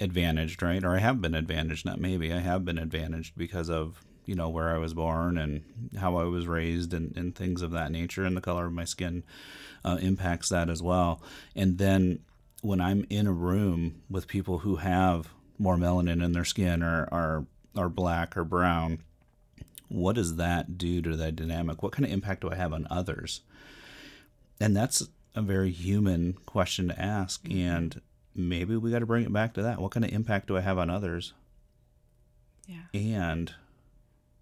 advantaged, 0.00 0.62
right? 0.62 0.84
Or 0.84 0.94
I 0.94 0.98
have 0.98 1.20
been 1.20 1.34
advantaged, 1.34 1.84
not 1.84 1.98
maybe. 2.00 2.32
I 2.32 2.38
have 2.38 2.64
been 2.64 2.78
advantaged 2.78 3.36
because 3.36 3.68
of, 3.68 4.04
you 4.24 4.34
know, 4.34 4.48
where 4.48 4.74
I 4.74 4.78
was 4.78 4.94
born 4.94 5.36
and 5.36 5.64
how 5.98 6.16
I 6.16 6.24
was 6.24 6.46
raised 6.46 6.94
and, 6.94 7.16
and 7.16 7.34
things 7.34 7.60
of 7.60 7.72
that 7.72 7.90
nature. 7.90 8.24
And 8.24 8.36
the 8.36 8.40
color 8.40 8.66
of 8.66 8.72
my 8.72 8.84
skin 8.84 9.24
uh, 9.84 9.98
impacts 10.00 10.50
that 10.50 10.70
as 10.70 10.82
well. 10.82 11.22
And 11.56 11.78
then 11.78 12.20
when 12.62 12.80
I'm 12.80 13.04
in 13.10 13.26
a 13.26 13.32
room 13.32 14.02
with 14.08 14.28
people 14.28 14.58
who 14.58 14.76
have 14.76 15.32
more 15.58 15.76
melanin 15.76 16.24
in 16.24 16.32
their 16.32 16.44
skin 16.44 16.82
or 16.82 17.08
are, 17.10 17.44
are 17.76 17.88
black 17.88 18.36
or 18.36 18.44
brown, 18.44 19.02
what 19.88 20.14
does 20.14 20.36
that 20.36 20.78
do 20.78 21.00
to 21.02 21.16
that 21.16 21.36
dynamic? 21.36 21.82
What 21.82 21.92
kind 21.92 22.04
of 22.04 22.12
impact 22.12 22.42
do 22.42 22.50
I 22.50 22.54
have 22.54 22.72
on 22.72 22.86
others? 22.90 23.40
And 24.60 24.76
that's 24.76 25.08
a 25.34 25.42
very 25.42 25.70
human 25.70 26.34
question 26.46 26.88
to 26.88 27.00
ask. 27.00 27.42
Mm-hmm. 27.44 27.58
And 27.58 28.00
maybe 28.34 28.76
we 28.76 28.90
got 28.90 29.00
to 29.00 29.06
bring 29.06 29.24
it 29.24 29.32
back 29.32 29.54
to 29.54 29.62
that. 29.62 29.80
What 29.80 29.92
kind 29.92 30.04
of 30.04 30.12
impact 30.12 30.48
do 30.48 30.56
I 30.56 30.60
have 30.60 30.78
on 30.78 30.90
others? 30.90 31.32
yeah. 32.68 32.82
And 32.92 33.52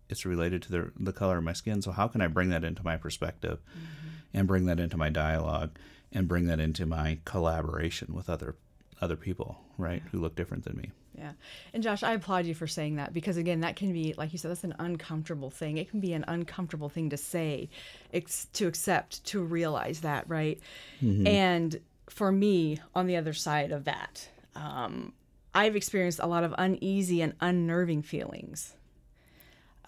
it's 0.09 0.27
related 0.27 0.63
to 0.63 0.71
the, 0.71 0.93
the 0.99 1.13
color 1.13 1.39
of 1.39 1.45
my 1.45 1.53
skin. 1.53 1.81
So, 1.81 1.93
how 1.93 2.09
can 2.09 2.21
I 2.21 2.27
bring 2.27 2.51
that 2.51 2.65
into 2.65 2.85
my 2.85 2.97
perspective 2.97 3.61
mm-hmm. 3.71 4.09
and 4.35 4.49
bring 4.49 4.67
that 4.67 4.81
into 4.81 4.97
my 4.97 5.09
dialogue 5.09 5.79
and 6.13 6.29
bring 6.29 6.47
that 6.47 6.61
into 6.61 6.87
my 6.87 7.19
collaboration 7.25 8.13
with 8.13 8.29
other 8.29 8.57
other 9.01 9.17
people, 9.17 9.59
right, 9.79 10.03
who 10.11 10.19
look 10.19 10.35
different 10.37 10.65
than 10.65 10.77
me? 10.77 10.91
Yeah. 11.17 11.33
And 11.73 11.83
Josh, 11.83 12.03
I 12.03 12.13
applaud 12.13 12.45
you 12.47 12.55
for 12.55 12.67
saying 12.67 12.97
that 12.97 13.13
because 13.15 13.37
again, 13.39 13.61
that 13.61 13.75
can 13.77 13.93
be 13.93 14.15
like 14.19 14.33
you 14.33 14.39
said 14.39 14.51
that's 14.51 14.65
an 14.65 14.75
uncomfortable 14.79 15.51
thing. 15.51 15.79
It 15.79 15.89
can 15.91 16.01
be 16.01 16.13
an 16.13 16.25
uncomfortable 16.29 16.89
thing 16.91 17.09
to 17.11 17.17
say, 17.17 17.71
ex- 18.13 18.47
to 18.53 18.67
accept, 18.67 19.25
to 19.27 19.43
realize 19.43 20.01
that, 20.01 20.29
right? 20.29 20.61
And 21.01 21.81
for 22.11 22.31
me, 22.31 22.79
on 22.95 23.07
the 23.07 23.17
other 23.17 23.33
side 23.33 23.73
of 23.73 23.85
that, 23.85 24.29
um, 24.55 25.13
I've 25.55 25.75
experienced 25.75 26.19
a 26.23 26.27
lot 26.27 26.45
of 26.45 26.55
uneasy 26.59 27.23
and 27.23 27.33
unnerving 27.41 28.03
feelings 28.03 28.75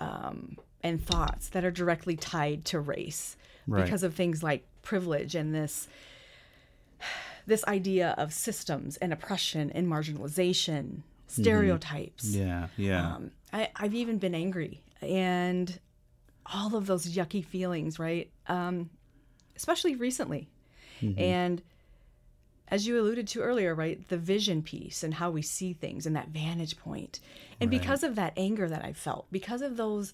um, 0.01 0.57
and 0.83 1.05
thoughts 1.05 1.49
that 1.51 1.65
are 1.65 1.71
directly 1.71 2.17
tied 2.17 2.65
to 2.67 2.81
race 2.81 3.37
Right. 3.67 3.85
because 3.85 4.03
of 4.03 4.15
things 4.15 4.43
like 4.43 4.65
privilege 4.81 5.35
and 5.35 5.55
this 5.55 5.89
this 7.47 7.65
idea 7.65 8.15
of 8.19 8.33
systems 8.33 8.97
and 8.99 9.13
oppression 9.13 9.71
and 9.75 9.87
marginalization, 9.87 11.03
stereotypes. 11.29 12.25
Yeah, 12.25 12.69
yeah. 12.77 13.15
Um, 13.15 13.31
I, 13.53 13.69
I've 13.77 13.95
even 13.95 14.19
been 14.19 14.35
angry 14.35 14.83
and 15.01 15.79
all 16.45 16.75
of 16.75 16.87
those 16.87 17.07
yucky 17.07 17.45
feelings, 17.45 17.99
right? 17.99 18.31
Um, 18.47 18.91
especially 19.57 19.95
recently. 19.97 20.49
And 21.17 21.63
as 22.67 22.87
you 22.87 23.01
alluded 23.01 23.29
to 23.29 23.41
earlier, 23.41 23.73
right, 23.73 24.07
the 24.09 24.19
vision 24.19 24.63
piece 24.63 25.05
and 25.05 25.15
how 25.15 25.31
we 25.31 25.43
see 25.43 25.73
things 25.73 26.07
and 26.07 26.17
that 26.17 26.29
vantage 26.29 26.77
point. 26.77 27.21
And 27.61 27.71
because 27.71 28.03
of 28.03 28.17
that 28.17 28.33
anger 28.37 28.69
that 28.69 28.85
I 28.85 28.93
felt, 28.95 29.27
because 29.31 29.63
of 29.63 29.77
those 29.77 30.13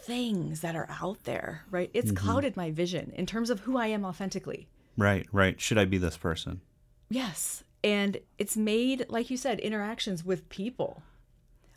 things 0.00 0.62
that 0.62 0.74
are 0.74 0.88
out 1.00 1.22
there, 1.24 1.64
right, 1.70 1.90
it's 1.94 2.10
clouded 2.10 2.56
my 2.56 2.72
vision 2.72 3.12
in 3.14 3.24
terms 3.24 3.50
of 3.50 3.60
who 3.60 3.76
I 3.76 3.86
am 3.86 4.04
authentically. 4.04 4.66
right, 4.96 5.26
right. 5.30 5.60
Should 5.60 5.78
I 5.78 5.84
be 5.84 5.98
this 5.98 6.16
person? 6.16 6.60
Yes. 7.08 7.62
And 7.84 8.18
it's 8.38 8.56
made, 8.56 9.06
like 9.08 9.30
you 9.30 9.36
said, 9.36 9.60
interactions 9.60 10.24
with 10.24 10.48
people 10.48 11.02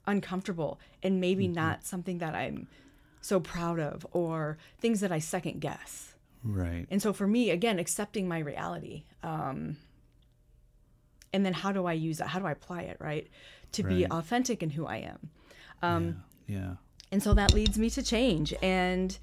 uncomfortable 0.08 0.80
and 1.04 1.22
maybe 1.22 1.48
not 1.48 1.86
something 1.86 2.18
that 2.18 2.34
I'm 2.34 2.68
so 3.22 3.40
proud 3.40 3.80
of 3.80 4.06
or 4.12 4.58
things 4.80 5.00
that 5.02 5.12
I 5.12 5.20
second 5.20 5.62
guess. 5.62 6.16
Right. 6.44 6.88
And 6.90 7.02
so 7.02 7.14
for 7.14 7.28
me, 7.28 7.52
again, 7.52 7.78
accepting 7.78 8.28
my 8.28 8.40
reality. 8.40 9.04
Um, 9.22 9.78
and 11.32 11.46
then 11.46 11.54
how 11.54 11.72
do 11.72 11.86
I 11.86 11.94
use 11.94 12.18
that? 12.18 12.30
How 12.30 12.40
do 12.40 12.48
I 12.48 12.52
apply 12.52 12.82
it, 12.82 12.98
right? 13.00 13.28
To 13.74 13.84
be 13.84 14.06
authentic 14.08 14.64
in 14.64 14.72
who 14.72 14.86
I 14.86 14.98
am. 14.98 15.30
Um, 15.82 16.24
Yeah. 16.48 16.76
and 17.12 17.22
so 17.24 17.34
that 17.36 17.54
leads 17.54 17.78
me 17.78 17.90
to 17.92 18.04
change. 18.04 18.54
And 18.62 19.18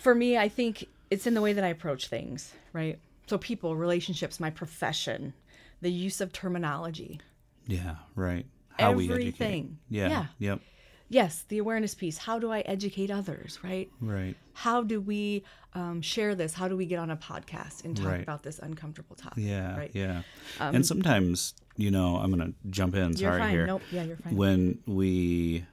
for 0.00 0.14
me, 0.14 0.36
I 0.36 0.48
think 0.48 0.86
it's 1.10 1.26
in 1.26 1.34
the 1.34 1.40
way 1.40 1.52
that 1.52 1.64
I 1.64 1.68
approach 1.68 2.06
things, 2.08 2.52
right? 2.72 2.98
So, 3.26 3.38
people, 3.38 3.76
relationships, 3.76 4.40
my 4.40 4.50
profession, 4.50 5.32
the 5.80 5.90
use 5.90 6.20
of 6.20 6.32
terminology. 6.32 7.20
Yeah. 7.66 7.96
Right. 8.14 8.46
How 8.78 8.92
we 8.92 9.04
educate. 9.04 9.20
Everything. 9.20 9.78
Yeah. 9.88 10.08
Yeah. 10.08 10.26
Yep. 10.38 10.60
Yes, 11.08 11.44
the 11.48 11.58
awareness 11.58 11.94
piece. 11.94 12.16
How 12.16 12.38
do 12.38 12.50
I 12.50 12.60
educate 12.60 13.10
others, 13.10 13.58
right? 13.62 13.90
Right. 14.00 14.34
How 14.54 14.82
do 14.82 14.98
we 14.98 15.44
um, 15.74 16.00
share 16.00 16.34
this? 16.34 16.54
How 16.54 16.68
do 16.68 16.76
we 16.76 16.86
get 16.86 16.98
on 16.98 17.10
a 17.10 17.16
podcast 17.16 17.84
and 17.84 17.94
talk 17.94 18.06
Right. 18.06 18.22
about 18.22 18.42
this 18.42 18.58
uncomfortable 18.58 19.14
topic? 19.16 19.44
Yeah. 19.44 19.76
Right. 19.76 19.90
Yeah. 19.92 20.22
and 20.58 20.86
sometimes, 20.86 21.52
you 21.76 21.90
know, 21.90 22.16
I'm 22.16 22.32
going 22.34 22.52
to 22.52 22.54
jump 22.70 22.94
in. 22.94 23.10
You're 23.16 23.30
Sorry 23.30 23.40
fine. 23.40 23.50
here. 23.50 23.66
Nope. 23.66 23.82
Yeah, 23.90 24.04
you're 24.04 24.16
fine. 24.16 24.36
When 24.36 24.78
we 24.86 25.66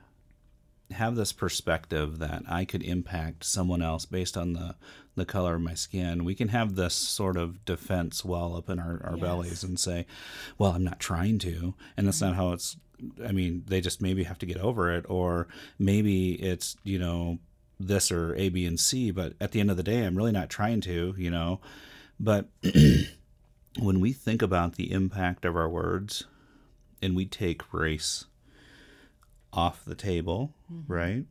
have 0.91 1.15
this 1.15 1.31
perspective 1.31 2.19
that 2.19 2.43
I 2.49 2.65
could 2.65 2.83
impact 2.83 3.45
someone 3.45 3.81
else 3.81 4.05
based 4.05 4.35
on 4.35 4.53
the, 4.53 4.75
the 5.19 5.25
color 5.25 5.55
of 5.55 5.61
my 5.61 5.73
skin, 5.73 6.25
we 6.25 6.35
can 6.35 6.49
have 6.49 6.75
this 6.75 6.93
sort 6.93 7.37
of 7.37 7.63
defense 7.65 8.25
well 8.25 8.55
up 8.55 8.69
in 8.69 8.79
our, 8.79 9.01
our 9.03 9.17
Yes. 9.17 9.21
bellies 9.21 9.63
and 9.63 9.79
say, 9.79 10.05
well, 10.57 10.71
I'm 10.71 10.83
not 10.83 10.99
trying 10.99 11.39
to. 11.39 11.75
And 11.95 12.07
that's 12.07 12.21
not 12.21 12.31
mm-hmm. 12.31 12.41
how 12.41 12.53
it's, 12.53 12.77
I 13.25 13.31
mean, 13.31 13.63
they 13.67 13.81
just 13.81 14.01
maybe 14.01 14.23
have 14.23 14.39
to 14.39 14.45
get 14.45 14.57
over 14.57 14.91
it, 14.91 15.05
or 15.07 15.47
maybe 15.77 16.33
it's, 16.33 16.75
you 16.83 16.99
know, 16.99 17.39
this 17.79 18.11
or 18.11 18.35
A, 18.35 18.49
B, 18.49 18.65
and 18.65 18.79
C. 18.79 19.11
But 19.11 19.33
at 19.39 19.51
the 19.51 19.59
end 19.59 19.71
of 19.71 19.77
the 19.77 19.83
day, 19.83 20.03
I'm 20.03 20.15
really 20.15 20.31
not 20.31 20.49
trying 20.49 20.81
to, 20.81 21.15
you 21.17 21.29
know. 21.29 21.61
But 22.19 22.49
when 23.79 23.99
we 23.99 24.11
think 24.11 24.41
about 24.41 24.75
the 24.75 24.91
impact 24.91 25.45
of 25.45 25.55
our 25.55 25.69
words 25.69 26.25
and 27.01 27.15
we 27.15 27.25
take 27.25 27.73
race 27.73 28.25
off 29.53 29.85
the 29.85 29.95
table, 29.95 30.53
mm-hmm. 30.71 30.91
right? 30.91 31.25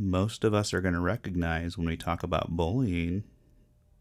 Most 0.00 0.44
of 0.44 0.54
us 0.54 0.72
are 0.72 0.80
going 0.80 0.94
to 0.94 1.00
recognize 1.00 1.76
when 1.76 1.86
we 1.86 1.96
talk 1.98 2.22
about 2.22 2.56
bullying 2.56 3.24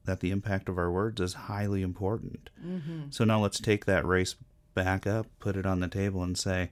that 0.05 0.21
the 0.21 0.31
impact 0.31 0.69
of 0.69 0.77
our 0.77 0.89
words 0.89 1.19
is 1.19 1.33
highly 1.33 1.81
important. 1.81 2.49
Mm-hmm. 2.65 3.01
So 3.09 3.25
now 3.25 3.41
let's 3.41 3.59
take 3.59 3.83
that 3.85 4.05
race 4.05 4.35
back 4.73 5.05
up, 5.05 5.27
put 5.39 5.57
it 5.57 5.65
on 5.65 5.81
the 5.81 5.89
table, 5.89 6.23
and 6.23 6.37
say, 6.37 6.71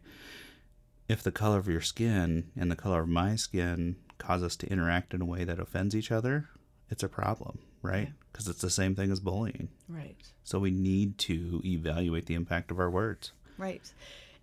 if 1.09 1.21
the 1.21 1.31
color 1.31 1.57
of 1.57 1.67
your 1.67 1.81
skin 1.81 2.51
and 2.55 2.71
the 2.71 2.75
color 2.77 3.01
of 3.01 3.09
my 3.09 3.35
skin 3.35 3.97
cause 4.17 4.43
us 4.43 4.55
to 4.57 4.67
interact 4.71 5.13
in 5.13 5.21
a 5.21 5.25
way 5.25 5.43
that 5.43 5.59
offends 5.59 5.93
each 5.93 6.09
other, 6.09 6.47
it's 6.89 7.03
a 7.03 7.09
problem, 7.09 7.59
right? 7.81 8.13
Because 8.31 8.47
it's 8.47 8.61
the 8.61 8.69
same 8.69 8.95
thing 8.95 9.11
as 9.11 9.19
bullying. 9.19 9.67
right. 9.89 10.15
So 10.45 10.59
we 10.59 10.71
need 10.71 11.17
to 11.19 11.61
evaluate 11.65 12.27
the 12.27 12.35
impact 12.35 12.71
of 12.71 12.79
our 12.79 12.89
words. 12.89 13.33
Right. 13.57 13.81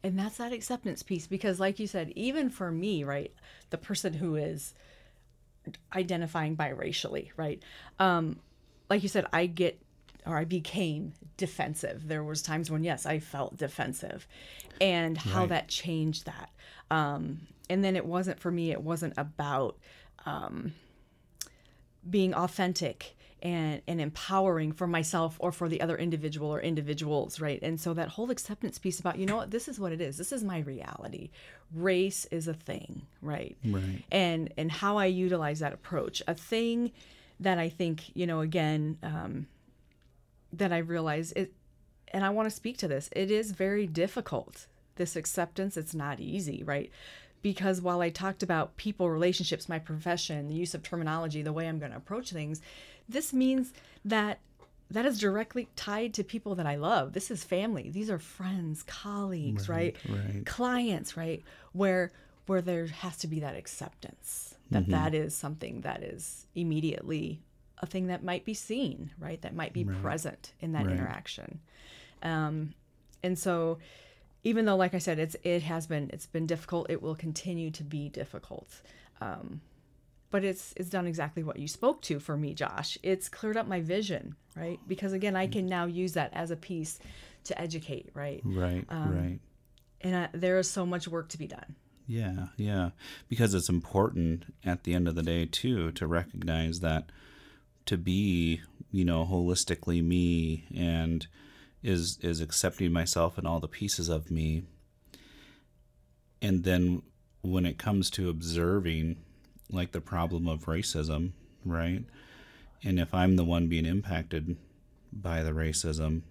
And 0.05 0.19
that's 0.19 0.37
that 0.37 0.53
acceptance 0.53 1.03
piece 1.03 1.27
because, 1.27 1.59
like 1.59 1.79
you 1.81 1.87
said, 1.89 2.13
even 2.15 2.51
for 2.51 2.71
me, 2.71 3.05
right, 3.05 3.33
the 3.71 3.79
person 3.79 4.13
who 4.13 4.37
is 4.37 4.75
identifying 5.95 6.57
biracially, 6.57 7.31
right, 7.39 7.63
um, 7.99 8.39
like 8.91 9.03
you 9.03 9.09
said, 9.09 9.27
I 9.33 9.47
get 9.47 9.81
or 10.27 10.37
I 10.39 10.45
became 10.45 11.15
defensive. 11.39 12.07
There 12.09 12.23
was 12.23 12.43
times 12.43 12.71
when 12.71 12.85
yes, 12.85 13.07
I 13.07 13.19
felt 13.19 13.57
defensive, 13.57 14.29
and 14.81 15.17
how 15.19 15.41
Right. 15.41 15.49
that 15.51 15.69
changed 15.69 16.27
that. 16.27 16.51
Um, 16.91 17.41
and 17.71 17.83
then 17.83 17.97
it 17.97 18.05
wasn't 18.05 18.41
for 18.41 18.51
me. 18.51 18.73
It 18.73 18.83
wasn't 18.83 19.15
about 19.17 19.79
um, 20.27 20.75
being 22.09 22.35
authentic 22.35 23.17
and, 23.45 23.83
and 23.87 24.01
empowering 24.01 24.73
for 24.73 24.87
myself 24.87 25.37
or 25.39 25.53
for 25.53 25.69
the 25.69 25.83
other 25.83 25.99
individual 25.99 26.53
or 26.53 26.61
individuals, 26.61 27.41
right? 27.41 27.61
And 27.63 27.79
so 27.79 27.93
that 27.93 28.09
whole 28.09 28.31
acceptance 28.31 28.79
piece 28.79 28.99
about, 28.99 29.19
you 29.19 29.27
know 29.27 29.37
what, 29.37 29.51
this 29.51 29.69
is 29.69 29.79
what 29.79 29.93
it 29.93 30.01
is. 30.01 30.17
This 30.17 30.33
is 30.33 30.43
my 30.43 30.61
reality. 30.61 31.31
Race 31.75 32.25
is 32.31 32.49
a 32.49 32.55
thing, 32.55 33.03
right? 33.21 33.59
Right. 33.65 34.03
And 34.11 34.53
and 34.57 34.73
how 34.73 34.97
I 34.97 35.07
utilize 35.07 35.59
that 35.59 35.75
approach, 35.75 36.23
a 36.27 36.35
thing 36.35 36.91
that 37.41 37.59
I 37.59 37.69
think, 37.69 38.17
you 38.17 38.27
know, 38.27 38.41
again, 38.41 38.97
um, 39.03 39.47
that 40.53 40.73
I 40.73 40.79
realize 40.79 41.33
it, 41.33 41.53
and 42.13 42.25
I 42.25 42.31
want 42.31 42.49
to 42.49 42.55
speak 42.55 42.79
to 42.79 42.89
this. 42.89 43.11
It 43.13 43.31
is 43.31 43.53
very 43.53 43.87
difficult. 43.87 44.67
This 44.97 45.17
acceptance, 45.17 45.77
it's 45.77 45.95
not 45.95 46.19
easy, 46.19 46.63
right? 46.65 46.91
Because 47.43 47.83
while 47.83 48.01
I 48.01 48.09
talked 48.09 48.43
about 48.43 48.77
people, 48.79 49.11
relationships, 49.11 49.69
my 49.69 49.79
profession, 49.79 50.49
the 50.49 50.55
use 50.55 50.73
of 50.73 50.83
terminology, 50.83 51.43
the 51.43 51.53
way 51.53 51.69
I'm 51.69 51.79
going 51.79 51.91
to 51.91 51.99
approach 51.99 52.31
things, 52.31 52.63
this 53.09 53.33
means 53.33 53.73
that 54.05 54.39
that 54.91 55.07
is 55.07 55.19
directly 55.19 55.69
tied 55.77 56.15
to 56.15 56.23
people 56.23 56.55
that 56.55 56.67
I 56.67 56.77
love. 56.77 57.15
This 57.15 57.31
is 57.31 57.43
family. 57.43 57.91
These 57.91 58.11
are 58.11 58.19
friends, 58.19 58.83
colleagues, 58.85 59.69
right? 59.69 59.97
right. 60.09 60.45
Clients, 60.47 61.17
right? 61.17 61.43
Where 61.73 62.13
where 62.47 62.61
there 62.61 62.87
has 62.87 63.17
to 63.19 63.27
be 63.27 63.41
that 63.41 63.57
acceptance 63.57 64.55
that 64.71 64.89
that 64.91 65.15
is 65.15 65.35
something 65.35 65.81
that 65.81 66.03
is 66.03 66.47
immediately 66.55 67.41
a 67.79 67.87
thing 67.87 68.09
that 68.09 68.23
might 68.23 68.45
be 68.45 68.55
seen, 68.55 69.11
right? 69.19 69.41
That 69.43 69.55
might 69.55 69.73
be 69.73 69.85
present 69.85 70.53
in 70.61 70.73
that 70.73 70.85
Right. 70.87 70.95
interaction. 70.95 71.61
Um, 72.23 72.75
and 73.23 73.39
so, 73.39 73.79
even 74.43 74.65
though, 74.67 74.77
like 74.77 74.95
I 74.95 74.99
said, 74.99 75.19
it's 75.19 75.37
it 75.43 75.63
has 75.63 75.87
been 75.87 76.11
it's 76.13 76.27
been 76.27 76.47
difficult. 76.47 76.91
It 76.91 77.03
will 77.03 77.15
continue 77.15 77.71
to 77.71 77.83
be 77.83 78.09
difficult. 78.11 78.69
Um, 79.21 79.61
but 80.35 80.43
it's 80.43 80.75
it's 80.77 80.89
done 80.89 81.07
exactly 81.07 81.45
what 81.45 81.61
you 81.61 81.69
spoke 81.69 82.03
to 82.03 82.19
for 82.19 82.37
me, 82.37 82.55
Josh. 82.55 82.99
It's 83.05 83.29
cleared 83.29 83.57
up 83.57 83.69
my 83.69 83.81
vision, 83.81 84.35
right? 84.57 84.81
Because 84.89 85.13
again, 85.13 85.37
I 85.37 85.47
can 85.47 85.67
now 85.67 85.87
use 85.87 86.15
that 86.15 86.33
as 86.33 86.51
a 86.51 86.57
piece 86.57 86.99
to 87.45 87.61
educate, 87.61 88.11
right? 88.15 88.41
Right, 88.43 88.85
um, 88.89 89.17
right. 89.17 89.39
And 90.01 90.17
I, 90.17 90.29
there 90.33 90.59
is 90.59 90.69
so 90.69 90.85
much 90.85 91.07
work 91.07 91.29
to 91.29 91.39
be 91.39 91.47
done. 91.47 91.77
Yeah, 92.09 92.49
yeah. 92.57 92.91
Because 93.29 93.55
it's 93.55 93.69
important 93.69 94.53
at 94.65 94.83
the 94.83 94.93
end 94.95 95.07
of 95.07 95.15
the 95.15 95.23
day 95.23 95.47
too 95.47 95.93
to 95.93 96.05
recognize 96.09 96.81
that 96.81 97.13
to 97.87 97.97
be, 97.97 98.61
you 98.91 99.05
know, 99.05 99.25
holistically 99.31 100.03
me 100.03 100.65
and 100.77 101.29
is 101.81 102.19
is 102.23 102.41
accepting 102.41 102.93
myself 102.93 103.39
and 103.39 103.47
all 103.47 103.61
the 103.61 103.69
pieces 103.69 104.09
of 104.09 104.33
me. 104.33 104.65
And 106.43 106.65
then 106.65 107.03
when 107.43 107.65
it 107.65 107.79
comes 107.79 108.11
to 108.11 108.29
observing 108.29 109.19
like 109.75 109.93
the 109.93 110.01
problem 110.01 110.49
of 110.49 110.67
racism, 110.67 111.33
right? 111.65 112.05
And 112.83 112.99
if 112.99 113.13
I'm 113.15 113.37
the 113.37 113.45
one 113.45 113.69
being 113.69 113.87
impacted 113.87 114.57
by 115.13 115.43
the 115.43 115.53
racism 115.53 116.23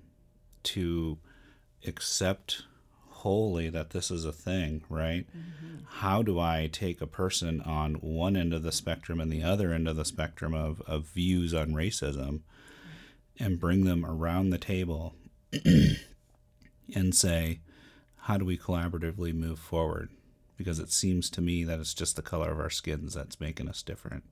to 0.63 1.17
accept 1.85 2.63
wholly 3.09 3.69
that 3.69 3.91
this 3.91 4.11
is 4.11 4.25
a 4.25 4.33
thing, 4.33 4.83
right? 4.89 5.25
Mm-hmm. 5.29 5.85
How 5.87 6.21
do 6.21 6.39
I 6.39 6.69
take 6.71 7.01
a 7.01 7.07
person 7.07 7.61
on 7.61 7.95
one 7.95 8.35
end 8.35 8.53
of 8.53 8.63
the 8.63 8.71
spectrum 8.71 9.21
and 9.21 9.31
the 9.31 9.43
other 9.43 9.71
end 9.71 9.87
of 9.87 9.95
the 9.95 10.05
spectrum 10.05 10.53
of, 10.53 10.81
of 10.81 11.05
views 11.05 11.53
on 11.53 11.69
racism 11.69 12.41
and 13.39 13.59
bring 13.59 13.85
them 13.85 14.05
around 14.05 14.49
the 14.49 14.57
table 14.57 15.15
and 16.95 17.15
say, 17.15 17.59
how 18.23 18.37
do 18.37 18.45
we 18.45 18.57
collaboratively 18.57 19.33
move 19.33 19.59
forward? 19.59 20.09
Because 20.63 20.79
it 20.79 20.91
seems 20.91 21.29
to 21.31 21.41
me 21.41 21.65
that 21.65 21.79
it's 21.81 21.93
just 21.93 22.15
the 22.15 22.21
color 22.21 22.51
of 22.51 22.59
our 22.59 22.69
skins 22.69 23.15
that's 23.15 23.41
making 23.41 23.67
us 23.67 23.83
different. 23.83 24.23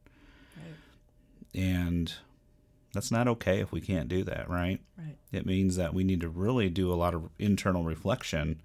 And 1.53 2.13
that's 2.93 3.11
not 3.11 3.27
okay 3.27 3.59
if 3.59 3.73
we 3.73 3.81
can't 3.81 4.07
do 4.07 4.23
that, 4.23 4.49
right? 4.49 4.79
Right. 4.97 5.17
It 5.33 5.45
means 5.45 5.75
that 5.75 5.93
we 5.93 6.05
need 6.05 6.21
to 6.21 6.29
really 6.29 6.69
do 6.69 6.91
a 6.91 6.95
lot 6.95 7.13
of 7.13 7.29
internal 7.37 7.83
reflection 7.83 8.61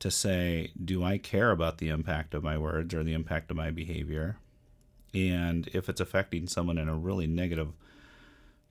to 0.00 0.10
say, 0.10 0.72
do 0.84 1.04
I 1.04 1.18
care 1.18 1.52
about 1.52 1.78
the 1.78 1.88
impact 1.88 2.34
of 2.34 2.42
my 2.42 2.58
words 2.58 2.92
or 2.92 3.04
the 3.04 3.12
impact 3.12 3.52
of 3.52 3.56
my 3.56 3.70
behavior? 3.70 4.38
And 5.14 5.68
if 5.72 5.88
it's 5.88 6.00
affecting 6.00 6.48
someone 6.48 6.78
in 6.78 6.88
a 6.88 6.96
really 6.96 7.28
negative, 7.28 7.68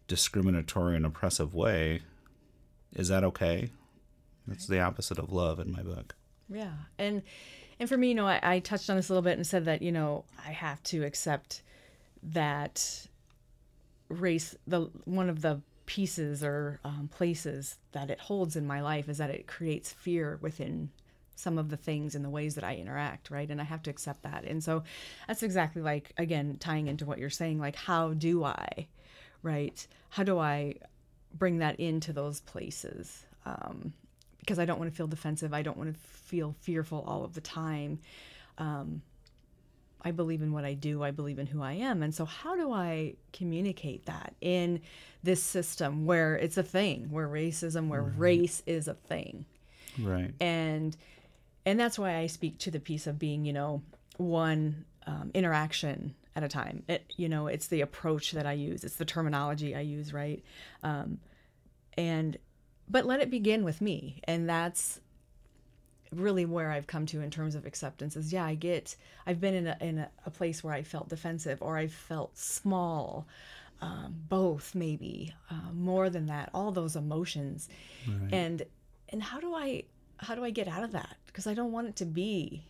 discriminatory, 0.09 0.97
and 0.97 1.05
oppressive 1.05 1.53
way, 1.53 2.01
is 2.93 3.07
that 3.07 3.23
okay? 3.23 3.69
That's 4.45 4.67
the 4.67 4.81
opposite 4.81 5.19
of 5.19 5.31
love 5.31 5.59
in 5.59 5.71
my 5.71 5.83
book. 5.83 6.15
Yeah, 6.49 6.73
and 6.97 7.21
and 7.81 7.89
for 7.89 7.97
me, 7.97 8.09
you 8.09 8.13
know, 8.13 8.27
I, 8.27 8.39
I 8.43 8.59
touched 8.59 8.91
on 8.91 8.95
this 8.95 9.09
a 9.09 9.13
little 9.13 9.23
bit 9.23 9.37
and 9.37 9.47
said 9.47 9.65
that 9.65 9.81
you 9.81 9.91
know 9.91 10.23
I 10.45 10.51
have 10.51 10.83
to 10.83 11.03
accept 11.03 11.63
that 12.21 13.07
race. 14.07 14.55
The 14.67 14.81
one 15.05 15.29
of 15.29 15.41
the 15.41 15.61
pieces 15.87 16.43
or 16.43 16.79
um, 16.85 17.09
places 17.11 17.77
that 17.93 18.11
it 18.11 18.19
holds 18.19 18.55
in 18.55 18.67
my 18.67 18.81
life 18.81 19.09
is 19.09 19.17
that 19.17 19.31
it 19.31 19.47
creates 19.47 19.91
fear 19.91 20.37
within 20.43 20.91
some 21.35 21.57
of 21.57 21.69
the 21.69 21.75
things 21.75 22.13
and 22.13 22.23
the 22.23 22.29
ways 22.29 22.53
that 22.53 22.63
I 22.63 22.75
interact, 22.75 23.31
right? 23.31 23.49
And 23.49 23.59
I 23.59 23.63
have 23.63 23.81
to 23.83 23.89
accept 23.89 24.21
that. 24.21 24.43
And 24.43 24.63
so 24.63 24.83
that's 25.27 25.41
exactly 25.41 25.81
like 25.81 26.13
again 26.19 26.57
tying 26.59 26.85
into 26.85 27.05
what 27.05 27.17
you're 27.17 27.31
saying, 27.31 27.57
like 27.57 27.75
how 27.75 28.13
do 28.13 28.43
I, 28.43 28.85
right? 29.41 29.87
How 30.09 30.21
do 30.21 30.37
I 30.37 30.75
bring 31.33 31.57
that 31.57 31.79
into 31.79 32.13
those 32.13 32.41
places? 32.41 33.25
Um, 33.43 33.93
because 34.41 34.59
I 34.59 34.65
don't 34.65 34.79
want 34.79 34.91
to 34.91 34.95
feel 34.95 35.07
defensive. 35.07 35.53
I 35.53 35.61
don't 35.61 35.77
want 35.77 35.93
to 35.93 35.99
feel 35.99 36.55
fearful 36.59 37.03
all 37.07 37.23
of 37.23 37.33
the 37.33 37.41
time. 37.41 37.99
Um, 38.57 39.01
I 40.03 40.11
believe 40.11 40.41
in 40.41 40.51
what 40.51 40.65
I 40.65 40.73
do. 40.73 41.03
I 41.03 41.11
believe 41.11 41.39
in 41.39 41.47
who 41.47 41.61
I 41.61 41.73
am. 41.73 42.03
And 42.03 42.13
so, 42.13 42.25
how 42.25 42.55
do 42.55 42.73
I 42.73 43.13
communicate 43.33 44.05
that 44.07 44.33
in 44.41 44.81
this 45.23 45.41
system 45.41 46.05
where 46.05 46.35
it's 46.35 46.57
a 46.57 46.63
thing, 46.63 47.11
where 47.11 47.27
racism, 47.27 47.87
where 47.87 48.01
race 48.01 48.63
is 48.65 48.87
a 48.87 48.95
thing? 48.95 49.45
Right. 49.99 50.33
and 50.39 50.95
and 51.65 51.79
that's 51.79 51.99
why 51.99 52.15
I 52.15 52.27
speak 52.27 52.57
to 52.59 52.71
the 52.71 52.79
piece 52.79 53.07
of 53.07 53.19
being, 53.19 53.45
you 53.45 53.53
know, 53.53 53.83
one 54.17 54.85
um, 55.05 55.31
interaction 55.33 56.15
at 56.35 56.43
a 56.43 56.47
time. 56.47 56.83
It, 56.87 57.13
you 57.17 57.29
know, 57.29 57.47
it's 57.47 57.67
the 57.67 57.81
approach 57.81 58.31
that 58.31 58.45
I 58.45 58.53
use, 58.53 58.83
it's 58.83 58.95
the 58.95 59.05
terminology 59.05 59.75
I 59.75 59.81
use, 59.81 60.13
right? 60.13 60.43
Um, 60.81 61.19
and 61.97 62.37
but 62.91 63.05
let 63.05 63.19
it 63.21 63.29
begin 63.29 63.63
with 63.63 63.79
me, 63.81 64.21
and 64.25 64.49
that's 64.49 64.99
really 66.13 66.45
where 66.45 66.71
I've 66.71 66.87
come 66.87 67.05
to 67.07 67.21
in 67.21 67.31
terms 67.31 67.55
of 67.55 67.65
acceptance. 67.65 68.15
Is 68.17 68.33
yeah, 68.33 68.45
I 68.45 68.55
get, 68.55 68.95
I've 69.25 69.39
been 69.39 69.53
in 69.55 69.67
a 69.67 69.77
in 69.79 69.97
a, 69.99 70.09
a 70.25 70.29
place 70.31 70.63
where 70.63 70.73
I 70.73 70.83
felt 70.83 71.09
defensive 71.09 71.61
or 71.61 71.77
I 71.77 71.87
felt 71.87 72.37
small. 72.37 73.27
Um, 73.83 74.13
both 74.29 74.75
maybe 74.75 75.33
uh, 75.49 75.71
more 75.73 76.11
than 76.11 76.27
that 76.27 76.51
all 76.53 76.71
those 76.71 76.95
emotions 76.95 77.67
and 78.31 78.61
and 79.09 79.23
how 79.23 79.39
do 79.39 79.55
i 79.55 79.85
how 80.17 80.35
do 80.35 80.43
i 80.45 80.51
get 80.51 80.67
out 80.67 80.83
of 80.83 80.91
that 80.91 81.15
because 81.25 81.47
i 81.47 81.55
don't 81.55 81.71
want 81.71 81.87
it 81.87 81.95
to 81.95 82.05
be 82.05 82.63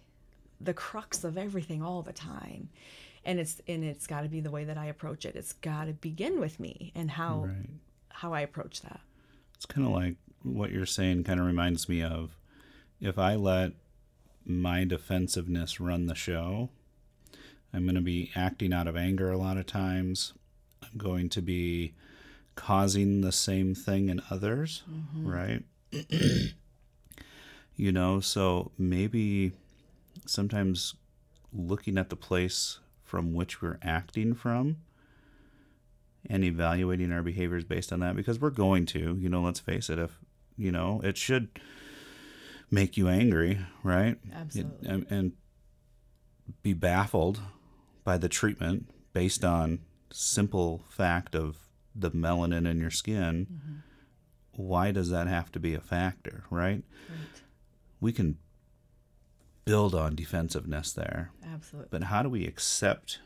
the 0.61 0.73
crux 0.73 1.25
of 1.25 1.37
everything 1.37 1.83
all 1.83 2.01
the 2.01 2.13
time 2.13 2.69
and 3.25 3.41
it's 3.41 3.61
and 3.67 3.83
it's 3.83 4.07
got 4.07 4.21
to 4.21 4.29
be 4.29 4.39
the 4.39 4.51
way 4.51 4.63
that 4.63 4.77
i 4.77 4.85
approach 4.85 5.25
it 5.25 5.35
it's 5.35 5.51
got 5.51 5.83
to 5.87 5.91
begin 5.91 6.39
with 6.39 6.61
me 6.61 6.93
and 6.95 7.11
how 7.11 7.39
Right. 7.47 7.69
how 8.07 8.33
i 8.33 8.39
approach 8.39 8.79
that 8.83 9.01
It's 9.61 9.67
kind 9.67 9.85
of 9.85 9.93
like 9.93 10.15
what 10.41 10.71
you're 10.71 10.87
saying, 10.87 11.23
kind 11.25 11.39
of 11.39 11.45
reminds 11.45 11.87
me 11.87 12.01
of 12.01 12.35
if 12.99 13.19
I 13.19 13.35
let 13.35 13.73
my 14.43 14.85
defensiveness 14.85 15.79
run 15.79 16.07
the 16.07 16.15
show, 16.15 16.69
I'm 17.71 17.83
going 17.83 17.93
to 17.93 18.01
be 18.01 18.31
acting 18.35 18.73
out 18.73 18.87
of 18.87 18.97
anger 18.97 19.29
a 19.29 19.37
lot 19.37 19.57
of 19.57 19.67
times. 19.67 20.33
I'm 20.81 20.97
going 20.97 21.29
to 21.29 21.43
be 21.43 21.93
causing 22.55 23.21
the 23.21 23.31
same 23.31 23.75
thing 23.75 24.09
in 24.09 24.23
others, 24.31 24.81
mm-hmm. 24.91 25.27
right? 25.29 25.63
you 27.75 27.91
know, 27.91 28.19
so 28.19 28.71
maybe 28.79 29.51
sometimes 30.25 30.95
looking 31.53 31.99
at 31.99 32.09
the 32.09 32.15
place 32.15 32.79
from 33.03 33.35
which 33.35 33.61
we're 33.61 33.77
acting 33.83 34.33
from 34.33 34.77
and 36.29 36.43
evaluating 36.43 37.11
our 37.11 37.23
behaviors 37.23 37.63
based 37.63 37.91
on 37.91 37.99
that 38.01 38.15
because 38.15 38.39
we're 38.39 38.49
going 38.49 38.85
to, 38.87 39.17
you 39.19 39.29
know, 39.29 39.41
let's 39.41 39.59
face 39.59 39.89
it, 39.89 39.97
if, 39.99 40.19
you 40.57 40.71
know, 40.71 41.01
it 41.03 41.17
should 41.17 41.49
make 42.69 42.95
you 42.97 43.07
angry, 43.07 43.59
right? 43.83 44.17
It- 44.23 44.33
Absolutely. 44.33 44.87
and, 44.89 45.05
and 45.09 45.31
be 46.63 46.73
baffled 46.73 47.39
by 48.03 48.17
the 48.17 48.29
treatment 48.29 48.89
based 49.13 49.43
on 49.43 49.79
simple 50.11 50.83
fact 50.89 51.35
of 51.35 51.57
the 51.95 52.11
melanin 52.11 52.67
in 52.69 52.79
your 52.79 52.91
skin. 52.91 53.47
Mm-hmm. 53.51 53.75
Why 54.63 54.91
does 54.91 55.09
that 55.09 55.27
have 55.27 55.51
to 55.53 55.59
be 55.59 55.73
a 55.73 55.81
factor, 55.81 56.43
right? 56.49 56.83
right 57.09 57.41
We 57.99 58.11
can 58.11 58.37
build 59.65 59.95
on 59.95 60.15
defensiveness 60.15 60.91
there. 60.91 61.31
absolutely 61.53 61.87
But 61.91 62.03
how 62.05 62.21
do 62.23 62.29
we 62.29 62.45
accept, 62.45 63.19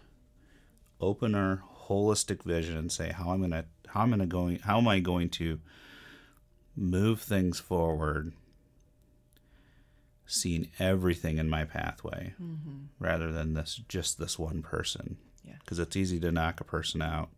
open 1.00 1.34
our 1.34 1.64
holistic 1.90 2.44
vision, 2.44 2.78
and 2.78 2.92
say 2.92 3.12
how 3.12 3.32
I'm 3.32 3.42
gonna 3.42 3.66
how 3.88 4.02
I'm 4.02 4.10
gonna 4.10 4.26
going 4.26 4.60
how 4.60 4.78
am 4.78 4.88
I 4.88 5.00
going 5.00 5.30
to 5.30 5.60
move 6.76 7.22
things 7.22 7.60
forward, 7.60 8.34
seeing 10.26 10.70
everything 10.80 11.38
in 11.38 11.50
my 11.50 11.64
pathway, 11.64 12.34
mm-hmm. 12.42 12.86
rather 13.00 13.32
than 13.32 13.54
this 13.54 13.82
just 13.88 14.20
this 14.20 14.38
one 14.38 14.62
person. 14.62 15.18
Yeah. 15.44 15.56
Because 15.60 15.80
it's 15.80 15.96
easy 15.96 16.20
to 16.22 16.32
knock 16.32 16.60
a 16.60 16.64
person 16.64 17.02
out, 17.02 17.30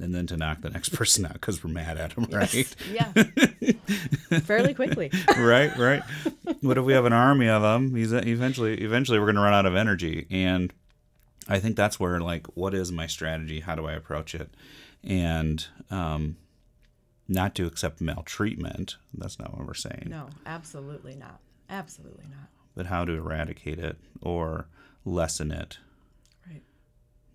and 0.00 0.14
then 0.14 0.26
to 0.28 0.36
knock 0.36 0.60
the 0.60 0.70
next 0.70 0.90
person 0.94 1.26
out 1.26 1.34
because 1.34 1.62
we're 1.62 1.70
mad 1.70 1.98
at 1.98 2.14
them, 2.14 2.26
right? 2.30 2.74
yeah 2.92 3.12
fairly 4.40 4.74
quickly 4.74 5.10
right, 5.38 5.76
right. 5.76 6.02
What 6.60 6.78
if 6.78 6.84
we 6.84 6.92
have 6.92 7.04
an 7.04 7.12
army 7.12 7.48
of 7.48 7.62
them? 7.62 7.94
He's 7.94 8.12
eventually, 8.12 8.82
eventually, 8.82 9.18
we're 9.18 9.26
going 9.26 9.36
to 9.36 9.42
run 9.42 9.54
out 9.54 9.66
of 9.66 9.76
energy, 9.76 10.26
and 10.30 10.72
I 11.46 11.58
think 11.60 11.76
that's 11.76 12.00
where, 12.00 12.20
like, 12.20 12.46
what 12.54 12.74
is 12.74 12.90
my 12.90 13.06
strategy? 13.06 13.60
How 13.60 13.74
do 13.74 13.86
I 13.86 13.92
approach 13.92 14.34
it? 14.34 14.54
And 15.04 15.66
um, 15.90 16.36
not 17.28 17.54
to 17.56 17.66
accept 17.66 18.00
maltreatment. 18.00 18.96
That's 19.14 19.38
not 19.38 19.56
what 19.56 19.66
we're 19.66 19.74
saying. 19.74 20.06
no 20.08 20.28
absolutely 20.46 21.14
not 21.14 21.40
absolutely 21.70 22.24
not 22.30 22.48
But 22.74 22.86
how 22.86 23.04
to 23.04 23.12
eradicate 23.12 23.78
it 23.78 23.98
or 24.22 24.66
lessen 25.04 25.52
it. 25.52 25.78
right 26.46 26.62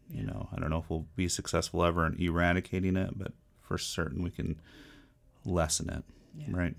You 0.10 0.24
know, 0.24 0.50
I 0.56 0.60
don't 0.60 0.70
know 0.70 0.80
if 0.80 0.90
we'll 0.90 1.06
be 1.16 1.30
successful 1.30 1.84
ever 1.86 2.06
in 2.08 2.20
eradicating 2.20 2.96
it, 2.98 3.18
but 3.18 3.34
for 3.62 3.78
certain 3.78 4.24
we 4.24 4.32
can 4.32 4.60
lessen 5.46 5.90
it. 5.90 6.04
Yeah. 6.36 6.48
Right. 6.50 6.76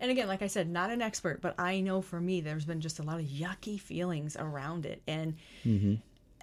And 0.00 0.10
again, 0.10 0.28
like 0.28 0.42
I 0.42 0.46
said, 0.46 0.68
not 0.70 0.90
an 0.90 1.02
expert, 1.02 1.40
but 1.40 1.58
I 1.58 1.80
know 1.80 2.02
for 2.02 2.20
me, 2.20 2.40
there's 2.40 2.64
been 2.64 2.80
just 2.80 3.00
a 3.00 3.02
lot 3.02 3.18
of 3.18 3.26
yucky 3.26 3.80
feelings 3.80 4.36
around 4.36 4.86
it, 4.86 5.02
and 5.08 5.34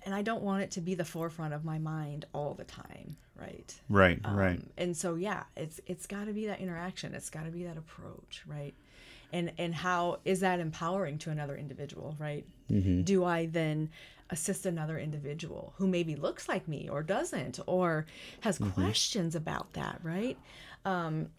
and 0.05 0.13
I 0.13 0.21
don't 0.21 0.43
want 0.43 0.63
it 0.63 0.71
to 0.71 0.81
be 0.81 0.95
the 0.95 1.05
forefront 1.05 1.53
of 1.53 1.65
my 1.65 1.79
mind 1.79 2.25
all 2.33 2.53
the 2.53 2.63
time, 2.63 3.17
right? 3.35 3.73
Right, 3.89 4.19
right. 4.23 4.59
Um, 4.59 4.69
and 4.77 4.95
so 4.95 5.15
yeah, 5.15 5.43
it's 5.57 5.81
it's 5.87 6.05
got 6.05 6.25
to 6.25 6.33
be 6.33 6.45
that 6.47 6.59
interaction. 6.59 7.13
It's 7.15 7.29
got 7.29 7.45
to 7.45 7.51
be 7.51 7.63
that 7.63 7.77
approach, 7.77 8.43
right? 8.47 8.73
And 9.33 9.51
and 9.57 9.73
how 9.73 10.19
is 10.23 10.39
that 10.41 10.59
empowering 10.59 11.17
to 11.19 11.31
another 11.31 11.57
individual, 11.57 12.15
right? 12.19 12.45
Do 13.03 13.25
I 13.25 13.47
then 13.47 13.89
assist 14.29 14.65
another 14.65 14.97
individual 14.97 15.73
who 15.77 15.87
maybe 15.87 16.15
looks 16.15 16.47
like 16.47 16.67
me 16.67 16.89
or 16.89 17.03
doesn't 17.03 17.59
or 17.67 18.05
has 18.41 18.57
questions 18.57 19.35
about 19.35 19.73
that, 19.73 19.99
right? 20.03 20.37
Um, 20.83 21.29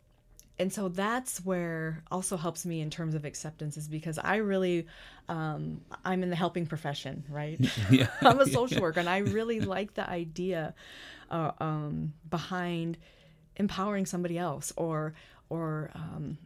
and 0.59 0.73
so 0.73 0.88
that's 0.88 1.45
where 1.45 2.03
also 2.11 2.37
helps 2.37 2.64
me 2.64 2.81
in 2.81 2.90
terms 2.90 3.14
of 3.14 3.25
acceptance 3.25 3.77
is 3.77 3.88
because 3.88 4.19
I 4.19 4.37
really 4.37 4.87
um, 5.29 5.81
I'm 6.05 6.23
in 6.23 6.31
the 6.31 6.37
helping 6.37 6.66
profession, 6.66 7.25
right? 7.29 7.59
Yeah. 7.90 8.09
I'm 8.21 8.40
a 8.40 8.47
social 8.59 8.81
worker, 8.81 9.01
and 9.01 9.09
I 9.09 9.19
really 9.19 9.61
like 9.61 9.95
the 9.95 10.09
idea 10.09 10.75
uh, 11.31 11.53
um, 11.61 12.14
behind 12.31 12.99
empowering 13.57 14.07
somebody 14.07 14.38
else, 14.38 14.73
or 14.77 15.14
or 15.49 15.90
um, 15.95 16.38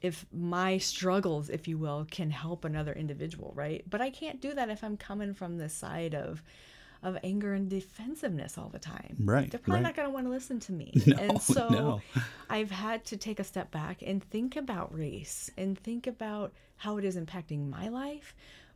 if 0.00 0.26
my 0.32 0.78
struggles, 0.78 1.48
if 1.48 1.68
you 1.68 1.78
will, 1.78 2.06
can 2.10 2.30
help 2.30 2.64
another 2.64 2.92
individual, 2.92 3.52
right? 3.54 3.84
But 3.88 4.00
I 4.00 4.10
can't 4.10 4.40
do 4.40 4.52
that 4.54 4.68
if 4.68 4.82
I'm 4.82 4.96
coming 4.96 5.34
from 5.34 5.58
the 5.58 5.68
side 5.68 6.14
of 6.14 6.42
of 7.02 7.18
anger 7.24 7.52
and 7.52 7.68
defensiveness 7.68 8.56
all 8.56 8.68
the 8.68 8.78
time. 8.78 9.16
Right, 9.18 9.50
They're 9.50 9.58
probably 9.58 9.82
right. 9.82 9.88
not 9.88 9.96
going 9.96 10.08
to 10.08 10.14
want 10.14 10.26
to 10.26 10.30
listen 10.30 10.60
to 10.60 10.72
me. 10.72 10.92
No, 11.06 11.16
and 11.16 11.42
so 11.42 11.68
no. 11.70 12.02
I've 12.48 12.70
had 12.70 13.04
to 13.06 13.16
take 13.16 13.40
a 13.40 13.44
step 13.44 13.70
back 13.70 14.02
and 14.06 14.22
think 14.22 14.56
about 14.56 14.96
race 14.96 15.50
and 15.58 15.78
think 15.78 16.06
about 16.06 16.52
how 16.76 16.98
it 16.98 17.04
is 17.04 17.16
impacting 17.16 17.68
my 17.68 17.88
life, 17.88 18.34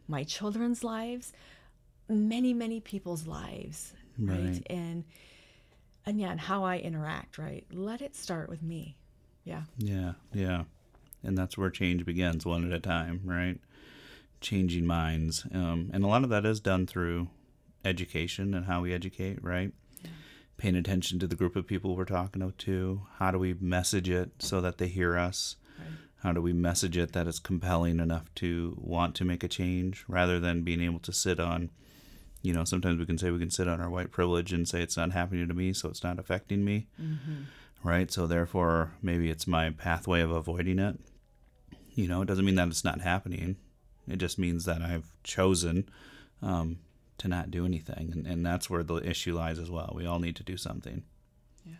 my 0.09 0.25
children's 0.25 0.83
lives, 0.83 1.33
many, 2.09 2.53
many 2.53 2.81
people's 2.81 3.27
lives, 3.27 3.93
right? 4.19 4.39
Right. 4.39 4.67
And 4.69 5.05
and 6.05 6.21
yeah, 6.21 6.31
and 6.31 6.41
how 6.41 6.65
I 6.65 6.79
interact, 6.79 7.37
right? 7.39 7.65
Let 7.73 8.01
it 8.01 8.15
start 8.15 8.49
with 8.49 8.63
me. 8.63 8.97
Yeah. 9.45 9.63
Yeah, 9.79 10.13
yeah. 10.33 10.65
And 11.23 11.37
that's 11.37 11.59
where 11.59 11.71
change 11.71 12.05
begins, 12.05 12.47
one 12.47 12.65
at 12.65 12.73
a 12.73 12.81
time, 12.81 13.23
right? 13.25 13.59
Changing 14.41 14.87
minds. 14.87 15.45
Um, 15.53 15.91
and 15.93 16.05
a 16.05 16.07
lot 16.07 16.23
of 16.23 16.31
that 16.31 16.47
is 16.47 16.61
done 16.61 16.87
through 16.87 17.29
education 17.87 18.55
and 18.55 18.67
how 18.67 18.83
we 18.83 18.93
educate, 18.93 19.43
right? 19.43 19.73
Paying 20.57 20.77
attention 20.77 21.19
to 21.19 21.27
the 21.27 21.37
group 21.37 21.57
of 21.57 21.67
people 21.67 21.97
we're 21.97 22.05
talking 22.05 22.53
to. 22.59 23.03
How 23.19 23.31
do 23.31 23.39
we 23.39 23.55
message 23.55 24.09
it 24.09 24.31
so 24.39 24.61
that 24.61 24.79
they 24.79 24.89
hear 24.89 25.19
us? 25.19 25.57
Right. 25.79 25.89
How 26.23 26.33
do 26.33 26.41
we 26.41 26.53
message 26.53 26.97
it 26.97 27.13
that 27.13 27.27
it's 27.27 27.39
compelling 27.39 28.01
enough 28.01 28.35
to 28.37 28.77
want 28.81 29.15
to 29.17 29.25
make 29.25 29.45
a 29.45 29.49
change 29.49 30.05
rather 30.09 30.41
than 30.41 30.63
being 30.63 30.81
able 30.81 31.01
to 31.01 31.13
sit 31.13 31.39
on, 31.39 31.71
you 32.43 32.53
know, 32.53 32.65
sometimes 32.65 32.99
we 32.99 33.07
can 33.07 33.19
say 33.19 33.31
we 33.31 33.39
can 33.39 33.51
sit 33.51 33.69
on 33.69 33.81
our 33.81 33.91
white 33.91 34.11
privilege 34.11 34.53
and 34.53 34.67
say 34.67 34.83
it's 34.83 34.97
not 34.97 35.13
happening 35.13 35.47
to 35.47 35.55
me, 35.55 35.73
so 35.73 35.89
it's 35.89 36.03
not 36.03 36.19
affecting 36.19 36.65
me 36.65 36.87
right? 37.87 38.11
So 38.11 38.27
therefore, 38.27 38.93
maybe 39.01 39.31
it's 39.31 39.47
my 39.47 39.71
pathway 39.71 40.21
of 40.21 40.31
avoiding 40.33 40.79
it. 40.79 40.99
You 41.95 42.09
know, 42.09 42.23
it 42.23 42.27
doesn't 42.27 42.45
mean 42.45 42.57
that 42.57 42.69
it's 42.69 42.85
not 42.85 43.01
happening. 43.01 43.57
It 44.09 44.17
just 44.17 44.39
means 44.39 44.65
that 44.65 44.83
I've 44.83 45.13
chosen 45.23 45.89
um, 46.43 46.79
to 47.19 47.29
not 47.29 47.51
do 47.51 47.65
anything, 47.65 48.11
and, 48.13 48.27
and 48.27 48.45
that's 48.45 48.69
where 48.69 48.83
the 48.83 48.97
issue 48.97 49.35
lies 49.35 49.59
as 49.59 49.71
well. 49.71 49.93
We 49.95 50.07
all 50.07 50.19
need 50.19 50.37
to 50.37 50.43
do 50.43 50.57
something. 50.57 51.03
Yeah, 51.65 51.75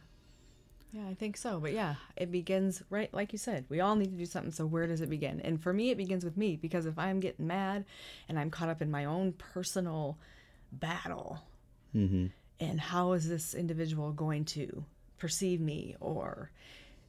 Yeah, 0.93 1.09
I 1.09 1.15
think 1.15 1.37
so. 1.37 1.61
But 1.61 1.73
yeah, 1.73 1.97
it 2.17 2.31
begins 2.33 2.83
right 2.91 3.13
like 3.13 3.33
you 3.33 3.39
said. 3.39 3.67
We 3.69 3.81
all 3.81 3.97
need 3.97 4.11
to 4.13 4.17
do 4.17 4.27
something. 4.27 4.53
So 4.53 4.65
where 4.67 4.87
does 4.87 5.01
it 5.01 5.11
begin? 5.11 5.41
And 5.43 5.63
for 5.63 5.73
me, 5.73 5.91
it 5.91 5.97
begins 5.99 6.25
with 6.25 6.37
me 6.37 6.57
because 6.57 6.87
if 6.87 6.99
I'm 6.99 7.21
getting 7.21 7.47
mad 7.47 7.85
and 8.29 8.39
I'm 8.39 8.51
caught 8.51 8.69
up 8.71 8.81
in 8.81 8.91
my 8.91 9.05
own 9.05 9.33
personal 9.33 10.17
battle, 10.73 11.43
and 11.95 12.79
how 12.81 13.13
is 13.13 13.27
this 13.29 13.55
individual 13.55 14.13
going 14.13 14.45
to 14.47 14.85
perceive 15.19 15.61
me, 15.63 15.97
or 16.01 16.51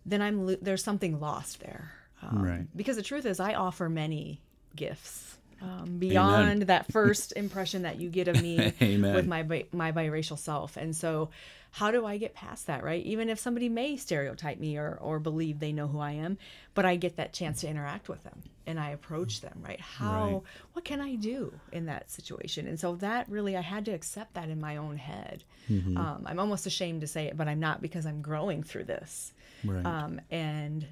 then 0.06 0.22
I'm 0.22 0.46
lo- 0.48 0.56
there's 0.62 0.84
something 0.84 1.20
lost 1.20 1.60
there. 1.60 1.92
Um, 2.22 2.42
Right. 2.42 2.68
Because 2.76 2.96
the 2.96 3.04
truth 3.04 3.26
is, 3.26 3.40
I 3.40 3.54
offer 3.54 3.90
many 3.90 4.42
gifts. 4.76 5.38
Um, 5.62 5.98
beyond 5.98 6.63
that 6.63 6.91
first 6.91 7.34
impression 7.36 7.82
that 7.84 8.00
you 8.00 8.10
get 8.10 8.28
of 8.28 8.41
me 8.41 8.74
Amen. 8.82 9.15
with 9.15 9.28
my 9.28 9.43
my 9.72 9.91
biracial 9.91 10.38
self, 10.38 10.78
and 10.78 10.96
so 10.96 11.30
how 11.72 11.91
do 11.91 12.06
I 12.06 12.17
get 12.17 12.34
past 12.34 12.67
that, 12.67 12.84
right? 12.84 13.04
Even 13.06 13.30
if 13.30 13.39
somebody 13.39 13.70
may 13.70 13.98
stereotype 13.98 14.60
me 14.60 14.78
or 14.78 14.98
or 15.02 15.20
believe 15.20 15.60
they 15.60 15.72
know 15.72 15.88
who 15.88 16.00
I 16.00 16.12
am, 16.12 16.38
but 16.74 16.86
I 16.86 16.96
get 16.96 17.17
that 17.17 17.34
chance 17.34 17.62
to 17.62 17.67
interact 17.67 18.08
with 18.10 18.24
them 18.24 18.43
and 18.65 18.80
I 18.80 18.91
approach 18.91 19.41
them, 19.41 19.60
right? 19.65 19.80
How 19.80 20.26
Right. 20.34 20.41
what 20.74 20.86
can 20.86 21.02
I 21.02 21.15
do 21.15 21.54
in 21.72 21.86
that 21.86 22.12
situation? 22.12 22.67
And 22.67 22.80
so 22.80 22.96
that 22.98 23.30
really 23.30 23.56
I 23.56 23.62
had 23.62 23.86
to 23.86 23.91
accept 23.91 24.34
that 24.36 24.50
in 24.50 24.60
my 24.60 24.78
own 24.78 24.98
head. 24.98 25.43
Mm-hmm. 25.70 25.98
Um, 25.98 26.24
I'm 26.26 26.39
almost 26.39 26.65
ashamed 26.65 27.02
to 27.02 27.08
say 27.08 27.26
it, 27.28 27.38
but 27.38 27.48
I'm 27.48 27.60
not 27.60 27.82
because 27.82 28.06
I'm 28.06 28.22
growing 28.22 28.63
through 28.63 28.86
this. 28.86 29.34
Right. 29.63 29.86
Um, 29.86 30.20
and 30.30 30.86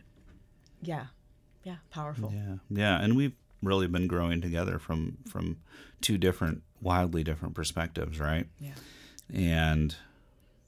yeah, 0.81 1.07
yeah, 1.63 1.77
powerful. 1.91 2.31
Yeah, 2.33 2.55
yeah, 2.69 3.01
and 3.01 3.15
we've 3.15 3.33
really 3.65 3.87
been 3.87 4.07
growing 4.07 4.41
together 4.41 4.79
from 4.79 5.17
from 5.29 5.57
two 6.01 6.17
different, 6.17 6.61
wildly 6.81 7.23
different 7.23 7.55
perspectives, 7.55 8.19
right? 8.19 8.47
Yeah. 8.59 8.73
And 9.33 9.95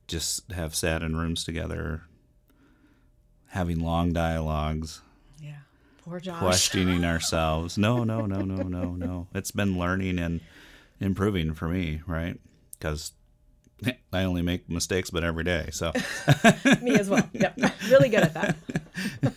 just 0.07 0.51
have 0.51 0.73
sat 0.75 1.01
in 1.03 1.15
rooms 1.15 1.43
together, 1.43 2.03
having 3.49 3.79
long 3.79 4.13
dialogues, 4.13 5.01
Yeah. 5.41 5.57
Poor 6.03 6.19
Josh. 6.19 6.39
questioning 6.39 7.03
ourselves. 7.13 7.77
No, 7.77 8.03
no, 8.03 8.25
no, 8.25 8.41
no, 8.41 8.63
no, 8.63 8.91
no. 8.95 9.27
It's 9.33 9.51
been 9.51 9.77
learning 9.77 10.17
and 10.19 10.41
improving 10.99 11.53
for 11.53 11.67
me, 11.67 12.01
right? 12.07 12.39
Because 12.79 13.12
I 14.12 14.23
only 14.23 14.41
make 14.41 14.67
mistakes, 14.69 15.10
but 15.12 15.23
every 15.23 15.43
day. 15.43 15.69
So, 15.71 15.91
Me 16.81 16.95
as 16.95 17.10
well. 17.10 17.29
Yep. 17.33 17.60
Really 17.89 18.10
good 18.10 18.21
at 18.23 18.33
that. 18.33 18.55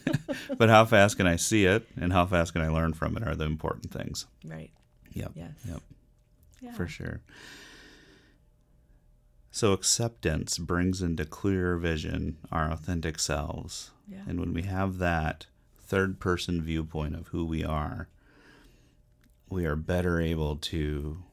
but 0.59 0.69
how 0.69 0.85
fast 0.85 1.17
can 1.17 1.27
I 1.27 1.37
see 1.37 1.65
it, 1.65 1.87
and 2.01 2.13
how 2.13 2.27
fast 2.27 2.53
can 2.53 2.63
I 2.63 2.69
learn 2.69 2.93
from 2.93 3.17
it 3.17 3.27
are 3.27 3.35
the 3.35 3.45
important 3.45 3.93
things. 3.93 4.27
Right. 4.45 4.71
Yep. 5.13 5.33
Yes. 5.35 5.53
Yep. 5.69 5.81
Yeah. 6.61 6.73
For 6.73 6.87
sure. 6.87 7.21
So 9.51 9.73
acceptance 9.73 10.59
brings 10.59 11.03
into 11.03 11.25
clearer 11.25 11.77
vision 11.77 12.37
our 12.53 12.71
authentic 12.71 13.19
selves. 13.19 13.91
Yeah. 14.07 14.23
And 14.29 14.39
when 14.39 14.55
we 14.55 14.63
have 14.63 14.99
that 14.99 15.47
third 15.83 16.21
person 16.21 16.63
viewpoint 16.63 17.17
of 17.17 17.29
who 17.29 17.45
we 17.45 17.65
are, 17.65 18.09
we 19.49 19.67
are 19.67 19.77
better 19.77 20.21
able 20.21 20.57
to 20.57 21.25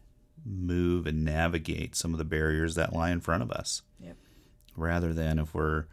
move 0.43 1.05
and 1.05 1.23
navigate 1.23 1.95
some 1.95 2.13
of 2.13 2.17
the 2.17 2.25
barriers 2.25 2.75
that 2.75 2.93
lie 2.93 3.11
in 3.11 3.21
front 3.21 3.43
of 3.43 3.51
us. 3.51 3.83
Yep. 3.99 4.15
Rather 4.75 5.13
than 5.13 5.37
if 5.37 5.53
we're 5.53 5.85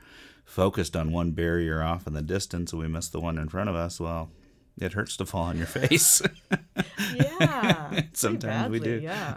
focused 0.45 0.97
on 0.97 1.13
one 1.13 1.33
barrier 1.33 1.83
off 1.83 2.07
in 2.07 2.13
the 2.15 2.23
distance 2.23 2.73
and 2.73 2.81
we 2.81 2.89
miss 2.89 3.09
the 3.09 3.21
one 3.21 3.39
in 3.39 3.49
front 3.49 3.69
of 3.69 3.77
us, 3.77 3.99
well, 3.99 4.31
it 4.79 4.93
hurts 4.93 5.17
to 5.19 5.27
fall 5.27 5.45
on 5.45 5.57
your 5.57 5.67
face. 5.69 6.23
Yeah. 7.15 8.03
Sometimes 8.13 8.71
we 8.71 8.81
do. 8.81 9.01
Yeah. 9.03 9.37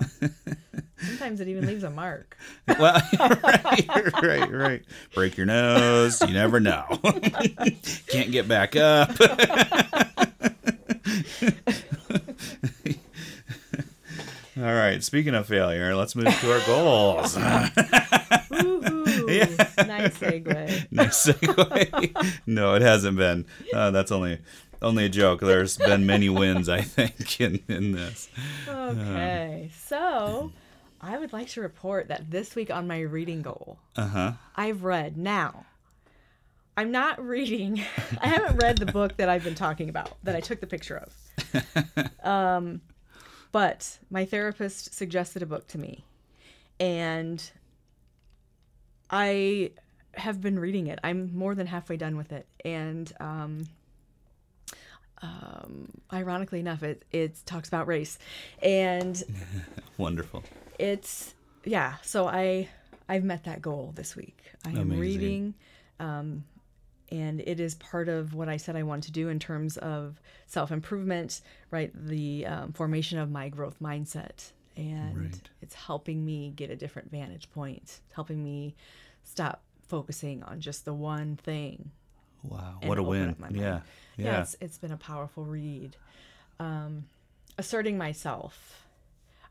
Sometimes 0.99 1.41
it 1.41 1.47
even 1.47 1.65
leaves 1.67 1.83
a 1.83 1.89
mark. 1.91 2.37
well, 2.79 3.01
right, 3.19 4.21
right, 4.21 4.51
right. 4.51 4.83
Break 5.13 5.37
your 5.37 5.45
nose. 5.45 6.21
You 6.21 6.33
never 6.33 6.59
know. 6.59 6.85
Can't 8.07 8.31
get 8.31 8.47
back 8.47 8.75
up. 8.75 9.11
All 14.57 14.63
right. 14.63 15.03
Speaking 15.03 15.35
of 15.35 15.45
failure, 15.45 15.95
let's 15.95 16.15
move 16.15 16.35
to 16.39 16.51
our 16.51 16.65
goals. 16.65 17.37
Nice 19.39 20.17
segue. 20.19 20.91
nice 20.91 21.25
segue. 21.27 22.37
no, 22.45 22.75
it 22.75 22.81
hasn't 22.81 23.17
been. 23.17 23.45
Uh, 23.73 23.91
that's 23.91 24.11
only 24.11 24.39
only 24.81 25.05
a 25.05 25.09
joke. 25.09 25.39
There's 25.41 25.77
been 25.77 26.05
many 26.05 26.29
wins, 26.29 26.69
I 26.69 26.81
think, 26.81 27.39
in, 27.41 27.63
in 27.67 27.91
this. 27.93 28.29
Okay. 28.67 29.69
So 29.85 30.51
I 31.01 31.17
would 31.17 31.33
like 31.33 31.47
to 31.49 31.61
report 31.61 32.07
that 32.09 32.29
this 32.29 32.55
week 32.55 32.69
on 32.71 32.87
my 32.87 32.99
reading 33.01 33.41
goal, 33.41 33.79
Uh 33.95 34.07
huh. 34.07 34.31
I've 34.55 34.83
read 34.83 35.17
now. 35.17 35.65
I'm 36.75 36.91
not 36.91 37.23
reading. 37.25 37.81
I 38.21 38.27
haven't 38.27 38.57
read 38.57 38.77
the 38.77 38.85
book 38.85 39.17
that 39.17 39.29
I've 39.29 39.43
been 39.43 39.55
talking 39.55 39.89
about 39.89 40.11
that 40.23 40.35
I 40.35 40.41
took 40.41 40.59
the 40.59 40.67
picture 40.67 40.97
of. 40.97 41.13
Um, 42.23 42.81
but 43.51 43.97
my 44.11 44.25
therapist 44.25 44.93
suggested 44.93 45.41
a 45.41 45.47
book 45.47 45.67
to 45.69 45.79
me, 45.79 46.05
and 46.79 47.49
I 49.09 49.71
have 50.13 50.41
been 50.41 50.59
reading 50.59 50.87
it. 50.87 50.99
I'm 51.03 51.35
more 51.35 51.55
than 51.55 51.67
halfway 51.67 51.97
done 51.97 52.17
with 52.17 52.31
it, 52.31 52.47
and 52.65 53.11
um, 53.19 53.67
um, 55.21 55.89
ironically 56.11 56.59
enough, 56.59 56.83
it 56.83 57.03
it 57.11 57.35
talks 57.45 57.67
about 57.67 57.87
race, 57.87 58.17
and 58.61 59.21
Wonderful. 59.97 60.43
it's 60.79 61.33
yeah 61.65 61.95
so 62.03 62.27
i 62.27 62.69
i've 63.09 63.23
met 63.23 63.43
that 63.43 63.61
goal 63.61 63.91
this 63.95 64.15
week 64.15 64.37
i 64.63 64.69
am 64.69 64.77
Amazing. 64.77 64.99
reading 64.99 65.53
um 65.99 66.43
and 67.09 67.41
it 67.41 67.59
is 67.59 67.75
part 67.75 68.09
of 68.09 68.33
what 68.33 68.49
I 68.49 68.57
said 68.57 68.75
I 68.75 68.83
want 68.83 69.03
to 69.05 69.11
do 69.11 69.29
in 69.29 69.39
terms 69.39 69.77
of 69.77 70.19
self 70.45 70.71
improvement, 70.71 71.41
right? 71.71 71.91
The 71.93 72.45
um, 72.45 72.73
formation 72.73 73.17
of 73.17 73.31
my 73.31 73.49
growth 73.49 73.77
mindset. 73.81 74.51
And 74.77 75.17
Right. 75.17 75.41
it's 75.61 75.73
helping 75.73 76.23
me 76.23 76.51
get 76.55 76.69
a 76.69 76.75
different 76.75 77.09
vantage 77.11 77.49
point, 77.51 77.81
It's 77.83 78.01
helping 78.13 78.43
me 78.43 78.75
stop 79.23 79.63
focusing 79.87 80.43
on 80.43 80.59
just 80.61 80.85
the 80.85 80.93
one 80.93 81.35
thing. 81.35 81.91
Wow, 82.43 82.77
what 82.83 82.97
a 82.99 83.03
win! 83.03 83.29
up 83.31 83.39
my 83.39 83.47
mind. 83.47 83.59
Yeah, 83.59 83.79
Yeah, 84.17 84.25
yeah, 84.25 84.41
it's, 84.41 84.55
it's 84.61 84.77
been 84.77 84.91
a 84.91 84.97
powerful 84.97 85.43
read. 85.45 85.95
Um, 86.59 87.05
asserting 87.57 87.97
myself. 87.97 88.83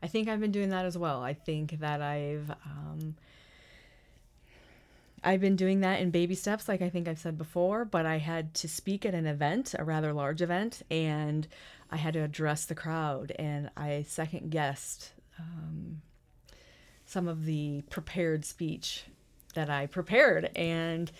I 0.01 0.07
think 0.07 0.27
I've 0.29 0.39
been 0.39 0.51
doing 0.51 0.69
that 0.69 0.85
as 0.85 0.97
well. 0.97 1.21
I 1.21 1.33
think 1.33 1.79
that 1.79 2.01
I've 2.01 2.49
um, 2.65 3.15
I've 5.23 5.41
been 5.41 5.55
doing 5.55 5.81
that 5.81 5.99
in 5.99 6.11
baby 6.11 6.35
steps, 6.35 6.67
like 6.67 6.81
I 6.81 6.89
think 6.89 7.07
I've 7.07 7.19
said 7.19 7.37
before. 7.37 7.85
But 7.85 8.05
I 8.05 8.17
had 8.17 8.53
to 8.55 8.67
speak 8.67 9.05
at 9.05 9.13
an 9.13 9.25
event, 9.25 9.73
a 9.77 9.83
rather 9.83 10.13
large 10.13 10.41
event, 10.41 10.81
and 10.91 11.47
I 11.91 11.97
had 11.97 12.13
to 12.13 12.19
address 12.23 12.65
the 12.65 12.75
crowd, 12.75 13.31
and 13.39 13.69
I 13.75 14.05
second 14.07 14.51
guessed 14.51 15.11
um, 15.39 16.01
some 17.05 17.27
of 17.27 17.45
the 17.45 17.81
prepared 17.89 18.45
speech 18.45 19.05
that 19.55 19.69
I 19.69 19.87
prepared, 19.87 20.51
and 20.55 21.11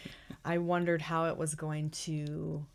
I 0.46 0.58
wondered 0.60 1.02
how 1.02 1.26
it 1.26 1.38
was 1.38 1.56
going 1.56 1.90
to 1.92 2.66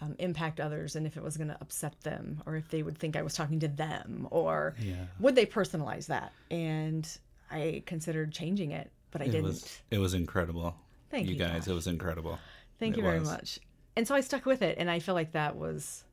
um, 0.00 0.14
impact 0.18 0.60
others 0.60 0.96
and 0.96 1.06
if 1.06 1.16
it 1.16 1.22
was 1.22 1.36
going 1.36 1.48
to 1.48 1.56
upset 1.60 1.98
them 2.02 2.42
or 2.44 2.56
if 2.56 2.68
they 2.68 2.82
would 2.82 2.98
think 2.98 3.16
I 3.16 3.22
was 3.22 3.32
talking 3.34 3.60
to 3.60 3.68
them 3.68 4.28
or 4.30 4.74
Yeah. 4.78 5.06
would 5.20 5.34
they 5.34 5.46
personalize 5.46 6.06
that. 6.08 6.32
And 6.50 7.08
I 7.50 7.82
considered 7.86 8.32
changing 8.32 8.72
it, 8.72 8.90
but 9.16 9.22
I 9.24 9.28
it 9.28 9.32
didn't. 9.32 9.44
was 9.44 9.80
it 9.90 9.98
was 9.98 10.14
incredible. 10.14 10.76
Thank 11.10 11.28
you, 11.28 11.36
guys. 11.36 11.64
Josh. 11.64 11.68
It 11.68 11.74
was 11.74 11.86
incredible. 11.86 12.38
Thank 12.78 12.94
it 12.94 12.98
you 12.98 13.02
very 13.04 13.20
was. 13.20 13.28
much. 13.30 13.60
And 13.96 14.06
so 14.06 14.14
I 14.14 14.20
stuck 14.20 14.44
with 14.44 14.60
it, 14.60 14.76
and 14.78 14.90
I 14.90 14.98
feel 14.98 15.14
like 15.14 15.32
that 15.32 15.56
was 15.56 16.04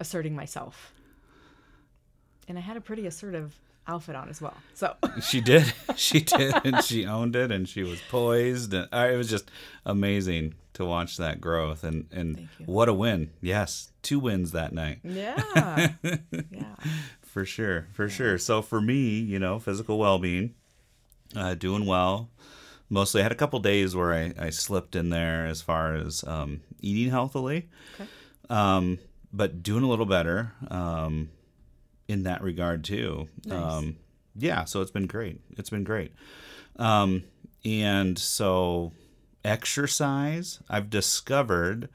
asserting 0.00 0.34
myself. 0.34 0.92
And 2.48 2.58
I 2.58 2.60
had 2.60 2.76
a 2.76 2.80
pretty 2.80 3.06
assertive 3.06 3.54
outfit 3.88 4.16
on 4.16 4.28
as 4.28 4.40
well. 4.40 4.56
So 4.74 4.94
She 5.22 5.40
did. 5.40 5.72
She 5.94 6.20
did, 6.20 6.54
and 6.64 6.82
she 6.82 7.06
owned 7.06 7.36
it, 7.36 7.52
and 7.52 7.68
she 7.68 7.82
was 7.84 8.00
poised, 8.10 8.72
and 8.74 8.88
uh, 8.92 9.08
it 9.12 9.16
was 9.16 9.28
just 9.30 9.50
amazing 9.84 10.54
to 10.74 10.84
watch 10.84 11.16
that 11.18 11.40
growth. 11.40 11.84
And 11.84 12.06
and 12.12 12.48
what 12.64 12.88
a 12.88 12.92
win! 12.92 13.30
Yes, 13.40 13.92
two 14.02 14.18
wins 14.18 14.52
that 14.52 14.72
night. 14.72 14.98
yeah, 15.04 15.92
yeah, 16.02 16.74
For 17.22 17.44
sure, 17.44 17.86
for 17.92 18.08
sure. 18.08 18.38
So 18.38 18.62
for 18.62 18.80
me, 18.80 19.18
you 19.20 19.38
know, 19.38 19.58
physical 19.60 19.98
well-being, 19.98 20.54
uh, 21.34 21.54
doing 21.54 21.86
well. 21.86 22.30
Mostly, 22.88 23.20
I 23.20 23.24
had 23.24 23.32
a 23.32 23.36
couple 23.36 23.58
days 23.58 23.96
where 23.96 24.12
I, 24.14 24.32
I 24.38 24.50
slipped 24.50 24.94
in 24.94 25.08
there 25.10 25.46
as 25.46 25.60
far 25.60 25.94
as 25.96 26.22
um, 26.24 26.60
eating 26.80 27.10
healthily, 27.10 27.68
Okay. 27.98 28.08
um, 28.48 28.98
but 29.32 29.62
doing 29.62 29.82
a 29.82 29.88
little 29.88 30.06
better 30.06 30.52
um, 30.68 31.30
in 32.06 32.22
that 32.24 32.42
regard 32.42 32.84
too. 32.84 33.26
Nice. 33.44 33.60
Um, 33.60 33.96
yeah, 34.36 34.64
so 34.64 34.82
it's 34.82 34.90
been 34.92 35.06
great. 35.08 35.40
It's 35.58 35.70
been 35.70 35.82
great. 35.84 36.12
Um, 36.76 37.24
and 37.64 38.16
so, 38.18 38.92
exercise. 39.44 40.60
I've 40.68 40.90
discovered 40.90 41.88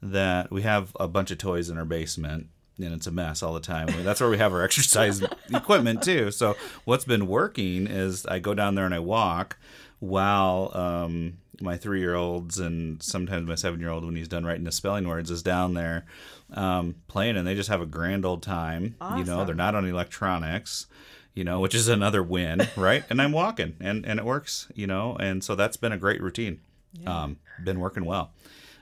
that 0.00 0.50
we 0.52 0.62
have 0.62 0.96
a 1.00 1.08
bunch 1.08 1.30
of 1.32 1.38
toys 1.38 1.68
in 1.70 1.78
our 1.78 1.84
basement 1.84 2.46
and 2.78 2.94
it's 2.94 3.06
a 3.06 3.10
mess 3.10 3.42
all 3.42 3.54
the 3.54 3.60
time. 3.60 3.88
That's 4.04 4.20
where 4.20 4.30
we 4.30 4.38
have 4.38 4.52
our 4.52 4.62
exercise 4.62 5.22
equipment 5.52 6.02
too. 6.02 6.30
So 6.30 6.56
what's 6.84 7.04
been 7.04 7.26
working 7.26 7.86
is 7.86 8.24
I 8.26 8.38
go 8.38 8.54
down 8.54 8.74
there 8.74 8.84
and 8.84 8.94
I 8.94 9.00
walk 9.00 9.58
while 10.00 10.70
um, 10.74 11.38
my 11.60 11.76
three 11.76 12.00
year 12.00 12.14
olds 12.14 12.58
and 12.58 13.02
sometimes 13.02 13.48
my 13.48 13.56
seven 13.56 13.80
year 13.80 13.90
old 13.90 14.04
when 14.04 14.14
he's 14.16 14.28
done 14.28 14.44
writing 14.44 14.64
the 14.64 14.72
spelling 14.72 15.08
words 15.08 15.30
is 15.30 15.42
down 15.42 15.74
there 15.74 16.06
um, 16.54 16.94
playing 17.08 17.36
and 17.36 17.46
they 17.46 17.54
just 17.54 17.68
have 17.68 17.80
a 17.80 17.86
grand 17.86 18.24
old 18.24 18.42
time. 18.42 18.94
You 19.18 19.24
know, 19.24 19.44
they're 19.44 19.54
not 19.54 19.74
on 19.74 19.84
electronics. 19.86 20.86
You 21.34 21.44
know, 21.44 21.60
which 21.60 21.74
is 21.74 21.86
another 21.86 22.20
win, 22.20 22.66
right? 22.76 23.04
And 23.10 23.22
I'm 23.22 23.30
walking, 23.30 23.76
and 23.78 24.04
and 24.04 24.18
it 24.18 24.24
works. 24.26 24.66
You 24.74 24.88
know, 24.88 25.16
and 25.20 25.44
so 25.44 25.54
that's 25.54 25.76
been 25.76 25.92
a 25.92 25.98
great 25.98 26.20
routine. 26.20 26.60
Um, 27.06 27.36
been 27.62 27.78
working 27.78 28.04
well. 28.04 28.32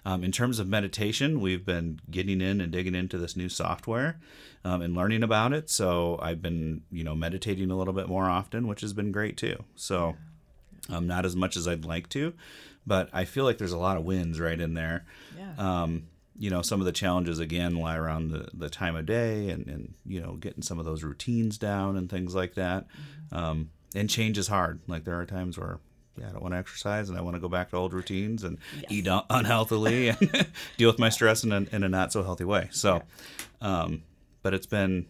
Um, 0.07 0.23
in 0.23 0.31
terms 0.31 0.61
of 0.61 0.69
meditation, 0.69 1.41
we've 1.41 1.67
been 1.67 1.99
getting 2.09 2.41
in 2.41 2.61
and 2.61 2.71
digging 2.71 2.95
into 2.95 3.19
this 3.19 3.37
new 3.37 3.49
software 3.49 4.21
um, 4.65 4.81
and 4.81 4.95
learning 4.95 5.25
about 5.25 5.53
it. 5.53 5.69
So 5.69 6.17
I've 6.23 6.41
been, 6.41 6.83
you 6.93 7.03
know, 7.03 7.17
meditating 7.17 7.73
a 7.73 7.77
little 7.77 7.93
bit 7.93 8.07
more 8.07 8.31
often, 8.31 8.69
which 8.69 8.83
has 8.83 8.93
been 8.93 9.11
great 9.11 9.37
too. 9.37 9.65
So 9.75 10.15
um, 10.89 11.09
not 11.09 11.25
as 11.27 11.35
much 11.35 11.57
as 11.57 11.67
I'd 11.67 11.85
like 11.85 12.09
to, 12.11 12.35
but 12.87 13.11
I 13.13 13.25
feel 13.25 13.43
like 13.43 13.59
there's 13.59 13.73
a 13.73 13.79
lot 13.79 13.97
of 13.97 14.05
wins 14.05 14.39
right 14.39 14.61
in 14.61 14.75
there. 14.75 15.05
yeah. 15.37 15.55
Um, 15.59 16.07
you 16.39 16.51
know, 16.51 16.63
some 16.63 16.81
of 16.81 16.87
the 16.87 16.93
challenges 16.93 17.41
again 17.41 17.75
lie 17.77 17.97
around 17.97 18.31
the, 18.31 18.49
the 18.55 18.71
time 18.71 18.95
of 18.95 19.07
day 19.07 19.49
and, 19.49 19.67
and, 19.67 19.95
you 20.05 20.21
know, 20.21 20.35
getting 20.35 20.63
some 20.63 20.79
of 20.79 20.85
those 20.85 21.03
routines 21.03 21.59
down 21.59 21.97
and 21.97 22.09
things 22.09 22.33
like 22.33 22.55
that. 22.55 22.87
Um, 23.33 23.71
and 23.95 24.09
change 24.09 24.39
is 24.39 24.47
hard. 24.47 24.81
Like 24.87 25.05
there 25.05 25.19
are 25.19 25.27
times 25.27 25.59
where, 25.59 25.81
yeah, 26.19 26.29
I 26.29 26.33
don't 26.33 26.43
want 26.43 26.55
to 26.55 26.59
exercise 26.59 27.09
and 27.09 27.19
I 27.19 27.21
want 27.23 27.35
to 27.37 27.41
go 27.41 27.49
back 27.49 27.71
to 27.71 27.77
old 27.77 27.93
routines 27.93 28.45
and 28.45 28.59
eat 28.89 29.07
un- 29.09 29.25
unhealthily 29.31 30.09
and 30.09 30.47
deal 30.77 30.91
with 30.91 30.99
my 30.99 31.09
stress 31.09 31.45
in 31.45 31.53
a, 31.53 31.67
in 31.73 31.83
a 31.83 31.89
not 31.89 32.13
so 32.13 32.23
healthy 32.23 32.45
way. 32.45 32.69
So, 32.73 33.03
um, 33.61 34.03
but 34.43 34.55
it's 34.55 34.67
been, 34.67 35.07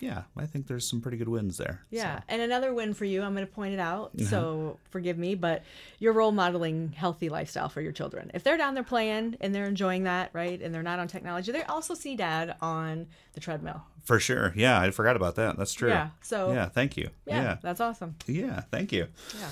yeah, 0.00 0.22
I 0.36 0.46
think 0.46 0.66
there's 0.66 0.88
some 0.88 1.00
pretty 1.00 1.16
good 1.16 1.28
wins 1.28 1.58
there. 1.58 1.84
Yeah, 1.90 2.18
So, 2.18 2.24
and 2.28 2.42
another 2.42 2.74
win 2.74 2.92
for 2.92 3.04
you, 3.04 3.22
I'm 3.22 3.34
going 3.34 3.46
to 3.46 3.52
point 3.52 3.72
it 3.72 3.78
out. 3.78 4.10
Uh-huh. 4.18 4.28
So 4.28 4.78
forgive 4.90 5.16
me, 5.16 5.36
but 5.36 5.62
you're 6.00 6.12
role 6.12 6.32
modeling 6.32 6.92
healthy 6.96 7.28
lifestyle 7.28 7.68
for 7.68 7.80
your 7.80 7.92
children. 7.92 8.30
If 8.34 8.42
they're 8.42 8.56
down 8.56 8.74
there 8.74 8.82
playing 8.82 9.36
and 9.40 9.54
they're 9.54 9.66
enjoying 9.66 10.02
that, 10.04 10.30
right, 10.32 10.60
and 10.60 10.74
they're 10.74 10.82
not 10.82 10.98
on 10.98 11.06
technology, 11.06 11.52
they 11.52 11.62
also 11.62 11.94
see 11.94 12.16
dad 12.16 12.56
on 12.60 13.06
the 13.34 13.40
treadmill. 13.40 13.82
for 14.02 14.18
sure. 14.18 14.52
Yeah, 14.56 14.80
I 14.80 14.90
forgot 14.90 15.14
about 15.14 15.36
that. 15.36 15.56
That's 15.56 15.72
true. 15.72 15.90
Yeah, 15.90 16.08
so- 16.20 16.52
yeah, 16.52 16.68
thank 16.68 16.96
you. 16.96 17.10
Yeah, 17.24 17.42
Yeah. 17.42 17.56
that's 17.62 17.80
awesome. 17.80 18.16
Yeah, 18.26 18.62
thank 18.72 18.90
you. 18.90 19.06
Yeah. 19.38 19.48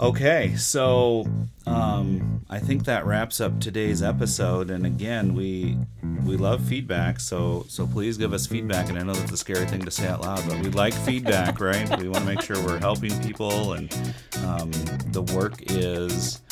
Okay, 0.00 0.54
so 0.54 1.26
um, 1.66 2.44
I 2.48 2.60
think 2.60 2.84
that 2.84 3.04
wraps 3.04 3.40
up 3.40 3.58
today's 3.58 4.00
episode. 4.00 4.70
And 4.70 4.86
again, 4.86 5.34
we 5.34 5.76
we 6.24 6.36
love 6.36 6.62
feedback, 6.62 7.18
so 7.18 7.66
so 7.68 7.84
please 7.84 8.16
give 8.16 8.32
us 8.32 8.46
feedback. 8.46 8.90
And 8.90 8.98
I 8.98 9.02
know 9.02 9.12
that's 9.12 9.32
a 9.32 9.36
scary 9.36 9.66
thing 9.66 9.84
to 9.84 9.90
say 9.90 10.06
out 10.06 10.20
loud, 10.20 10.48
but 10.48 10.60
we 10.60 10.70
like 10.70 10.94
feedback, 10.94 11.58
right? 11.60 11.88
We 11.98 12.08
want 12.08 12.24
to 12.24 12.32
make 12.32 12.42
sure 12.42 12.64
we're 12.64 12.78
helping 12.78 13.18
people, 13.22 13.72
and 13.72 13.92
um, 14.46 14.70
the 15.10 15.22
work 15.34 15.54
is 15.62 16.42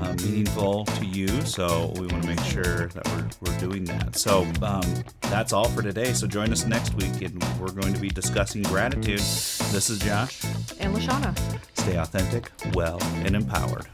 uh, 0.00 0.14
meaningful 0.24 0.84
to 0.84 1.06
you. 1.06 1.28
So 1.42 1.92
we 1.98 2.06
want 2.06 2.22
to 2.22 2.28
make 2.28 2.40
sure 2.40 2.88
that 2.88 3.06
we're, 3.08 3.28
we're 3.40 3.58
doing 3.58 3.84
that. 3.84 4.16
So 4.16 4.46
um, 4.62 4.82
that's 5.22 5.52
all 5.52 5.68
for 5.68 5.82
today. 5.82 6.12
So 6.12 6.26
join 6.26 6.52
us 6.52 6.64
next 6.66 6.94
week, 6.94 7.22
and 7.22 7.42
we're 7.60 7.72
going 7.72 7.94
to 7.94 8.00
be 8.00 8.08
discussing 8.08 8.62
gratitude. 8.62 9.18
This 9.18 9.90
is 9.90 9.98
Josh. 9.98 10.42
And 10.80 10.94
Lashana. 10.94 11.36
Stay 11.74 11.96
authentic, 11.96 12.50
well, 12.74 12.98
and 13.24 13.34
empowered. 13.34 13.86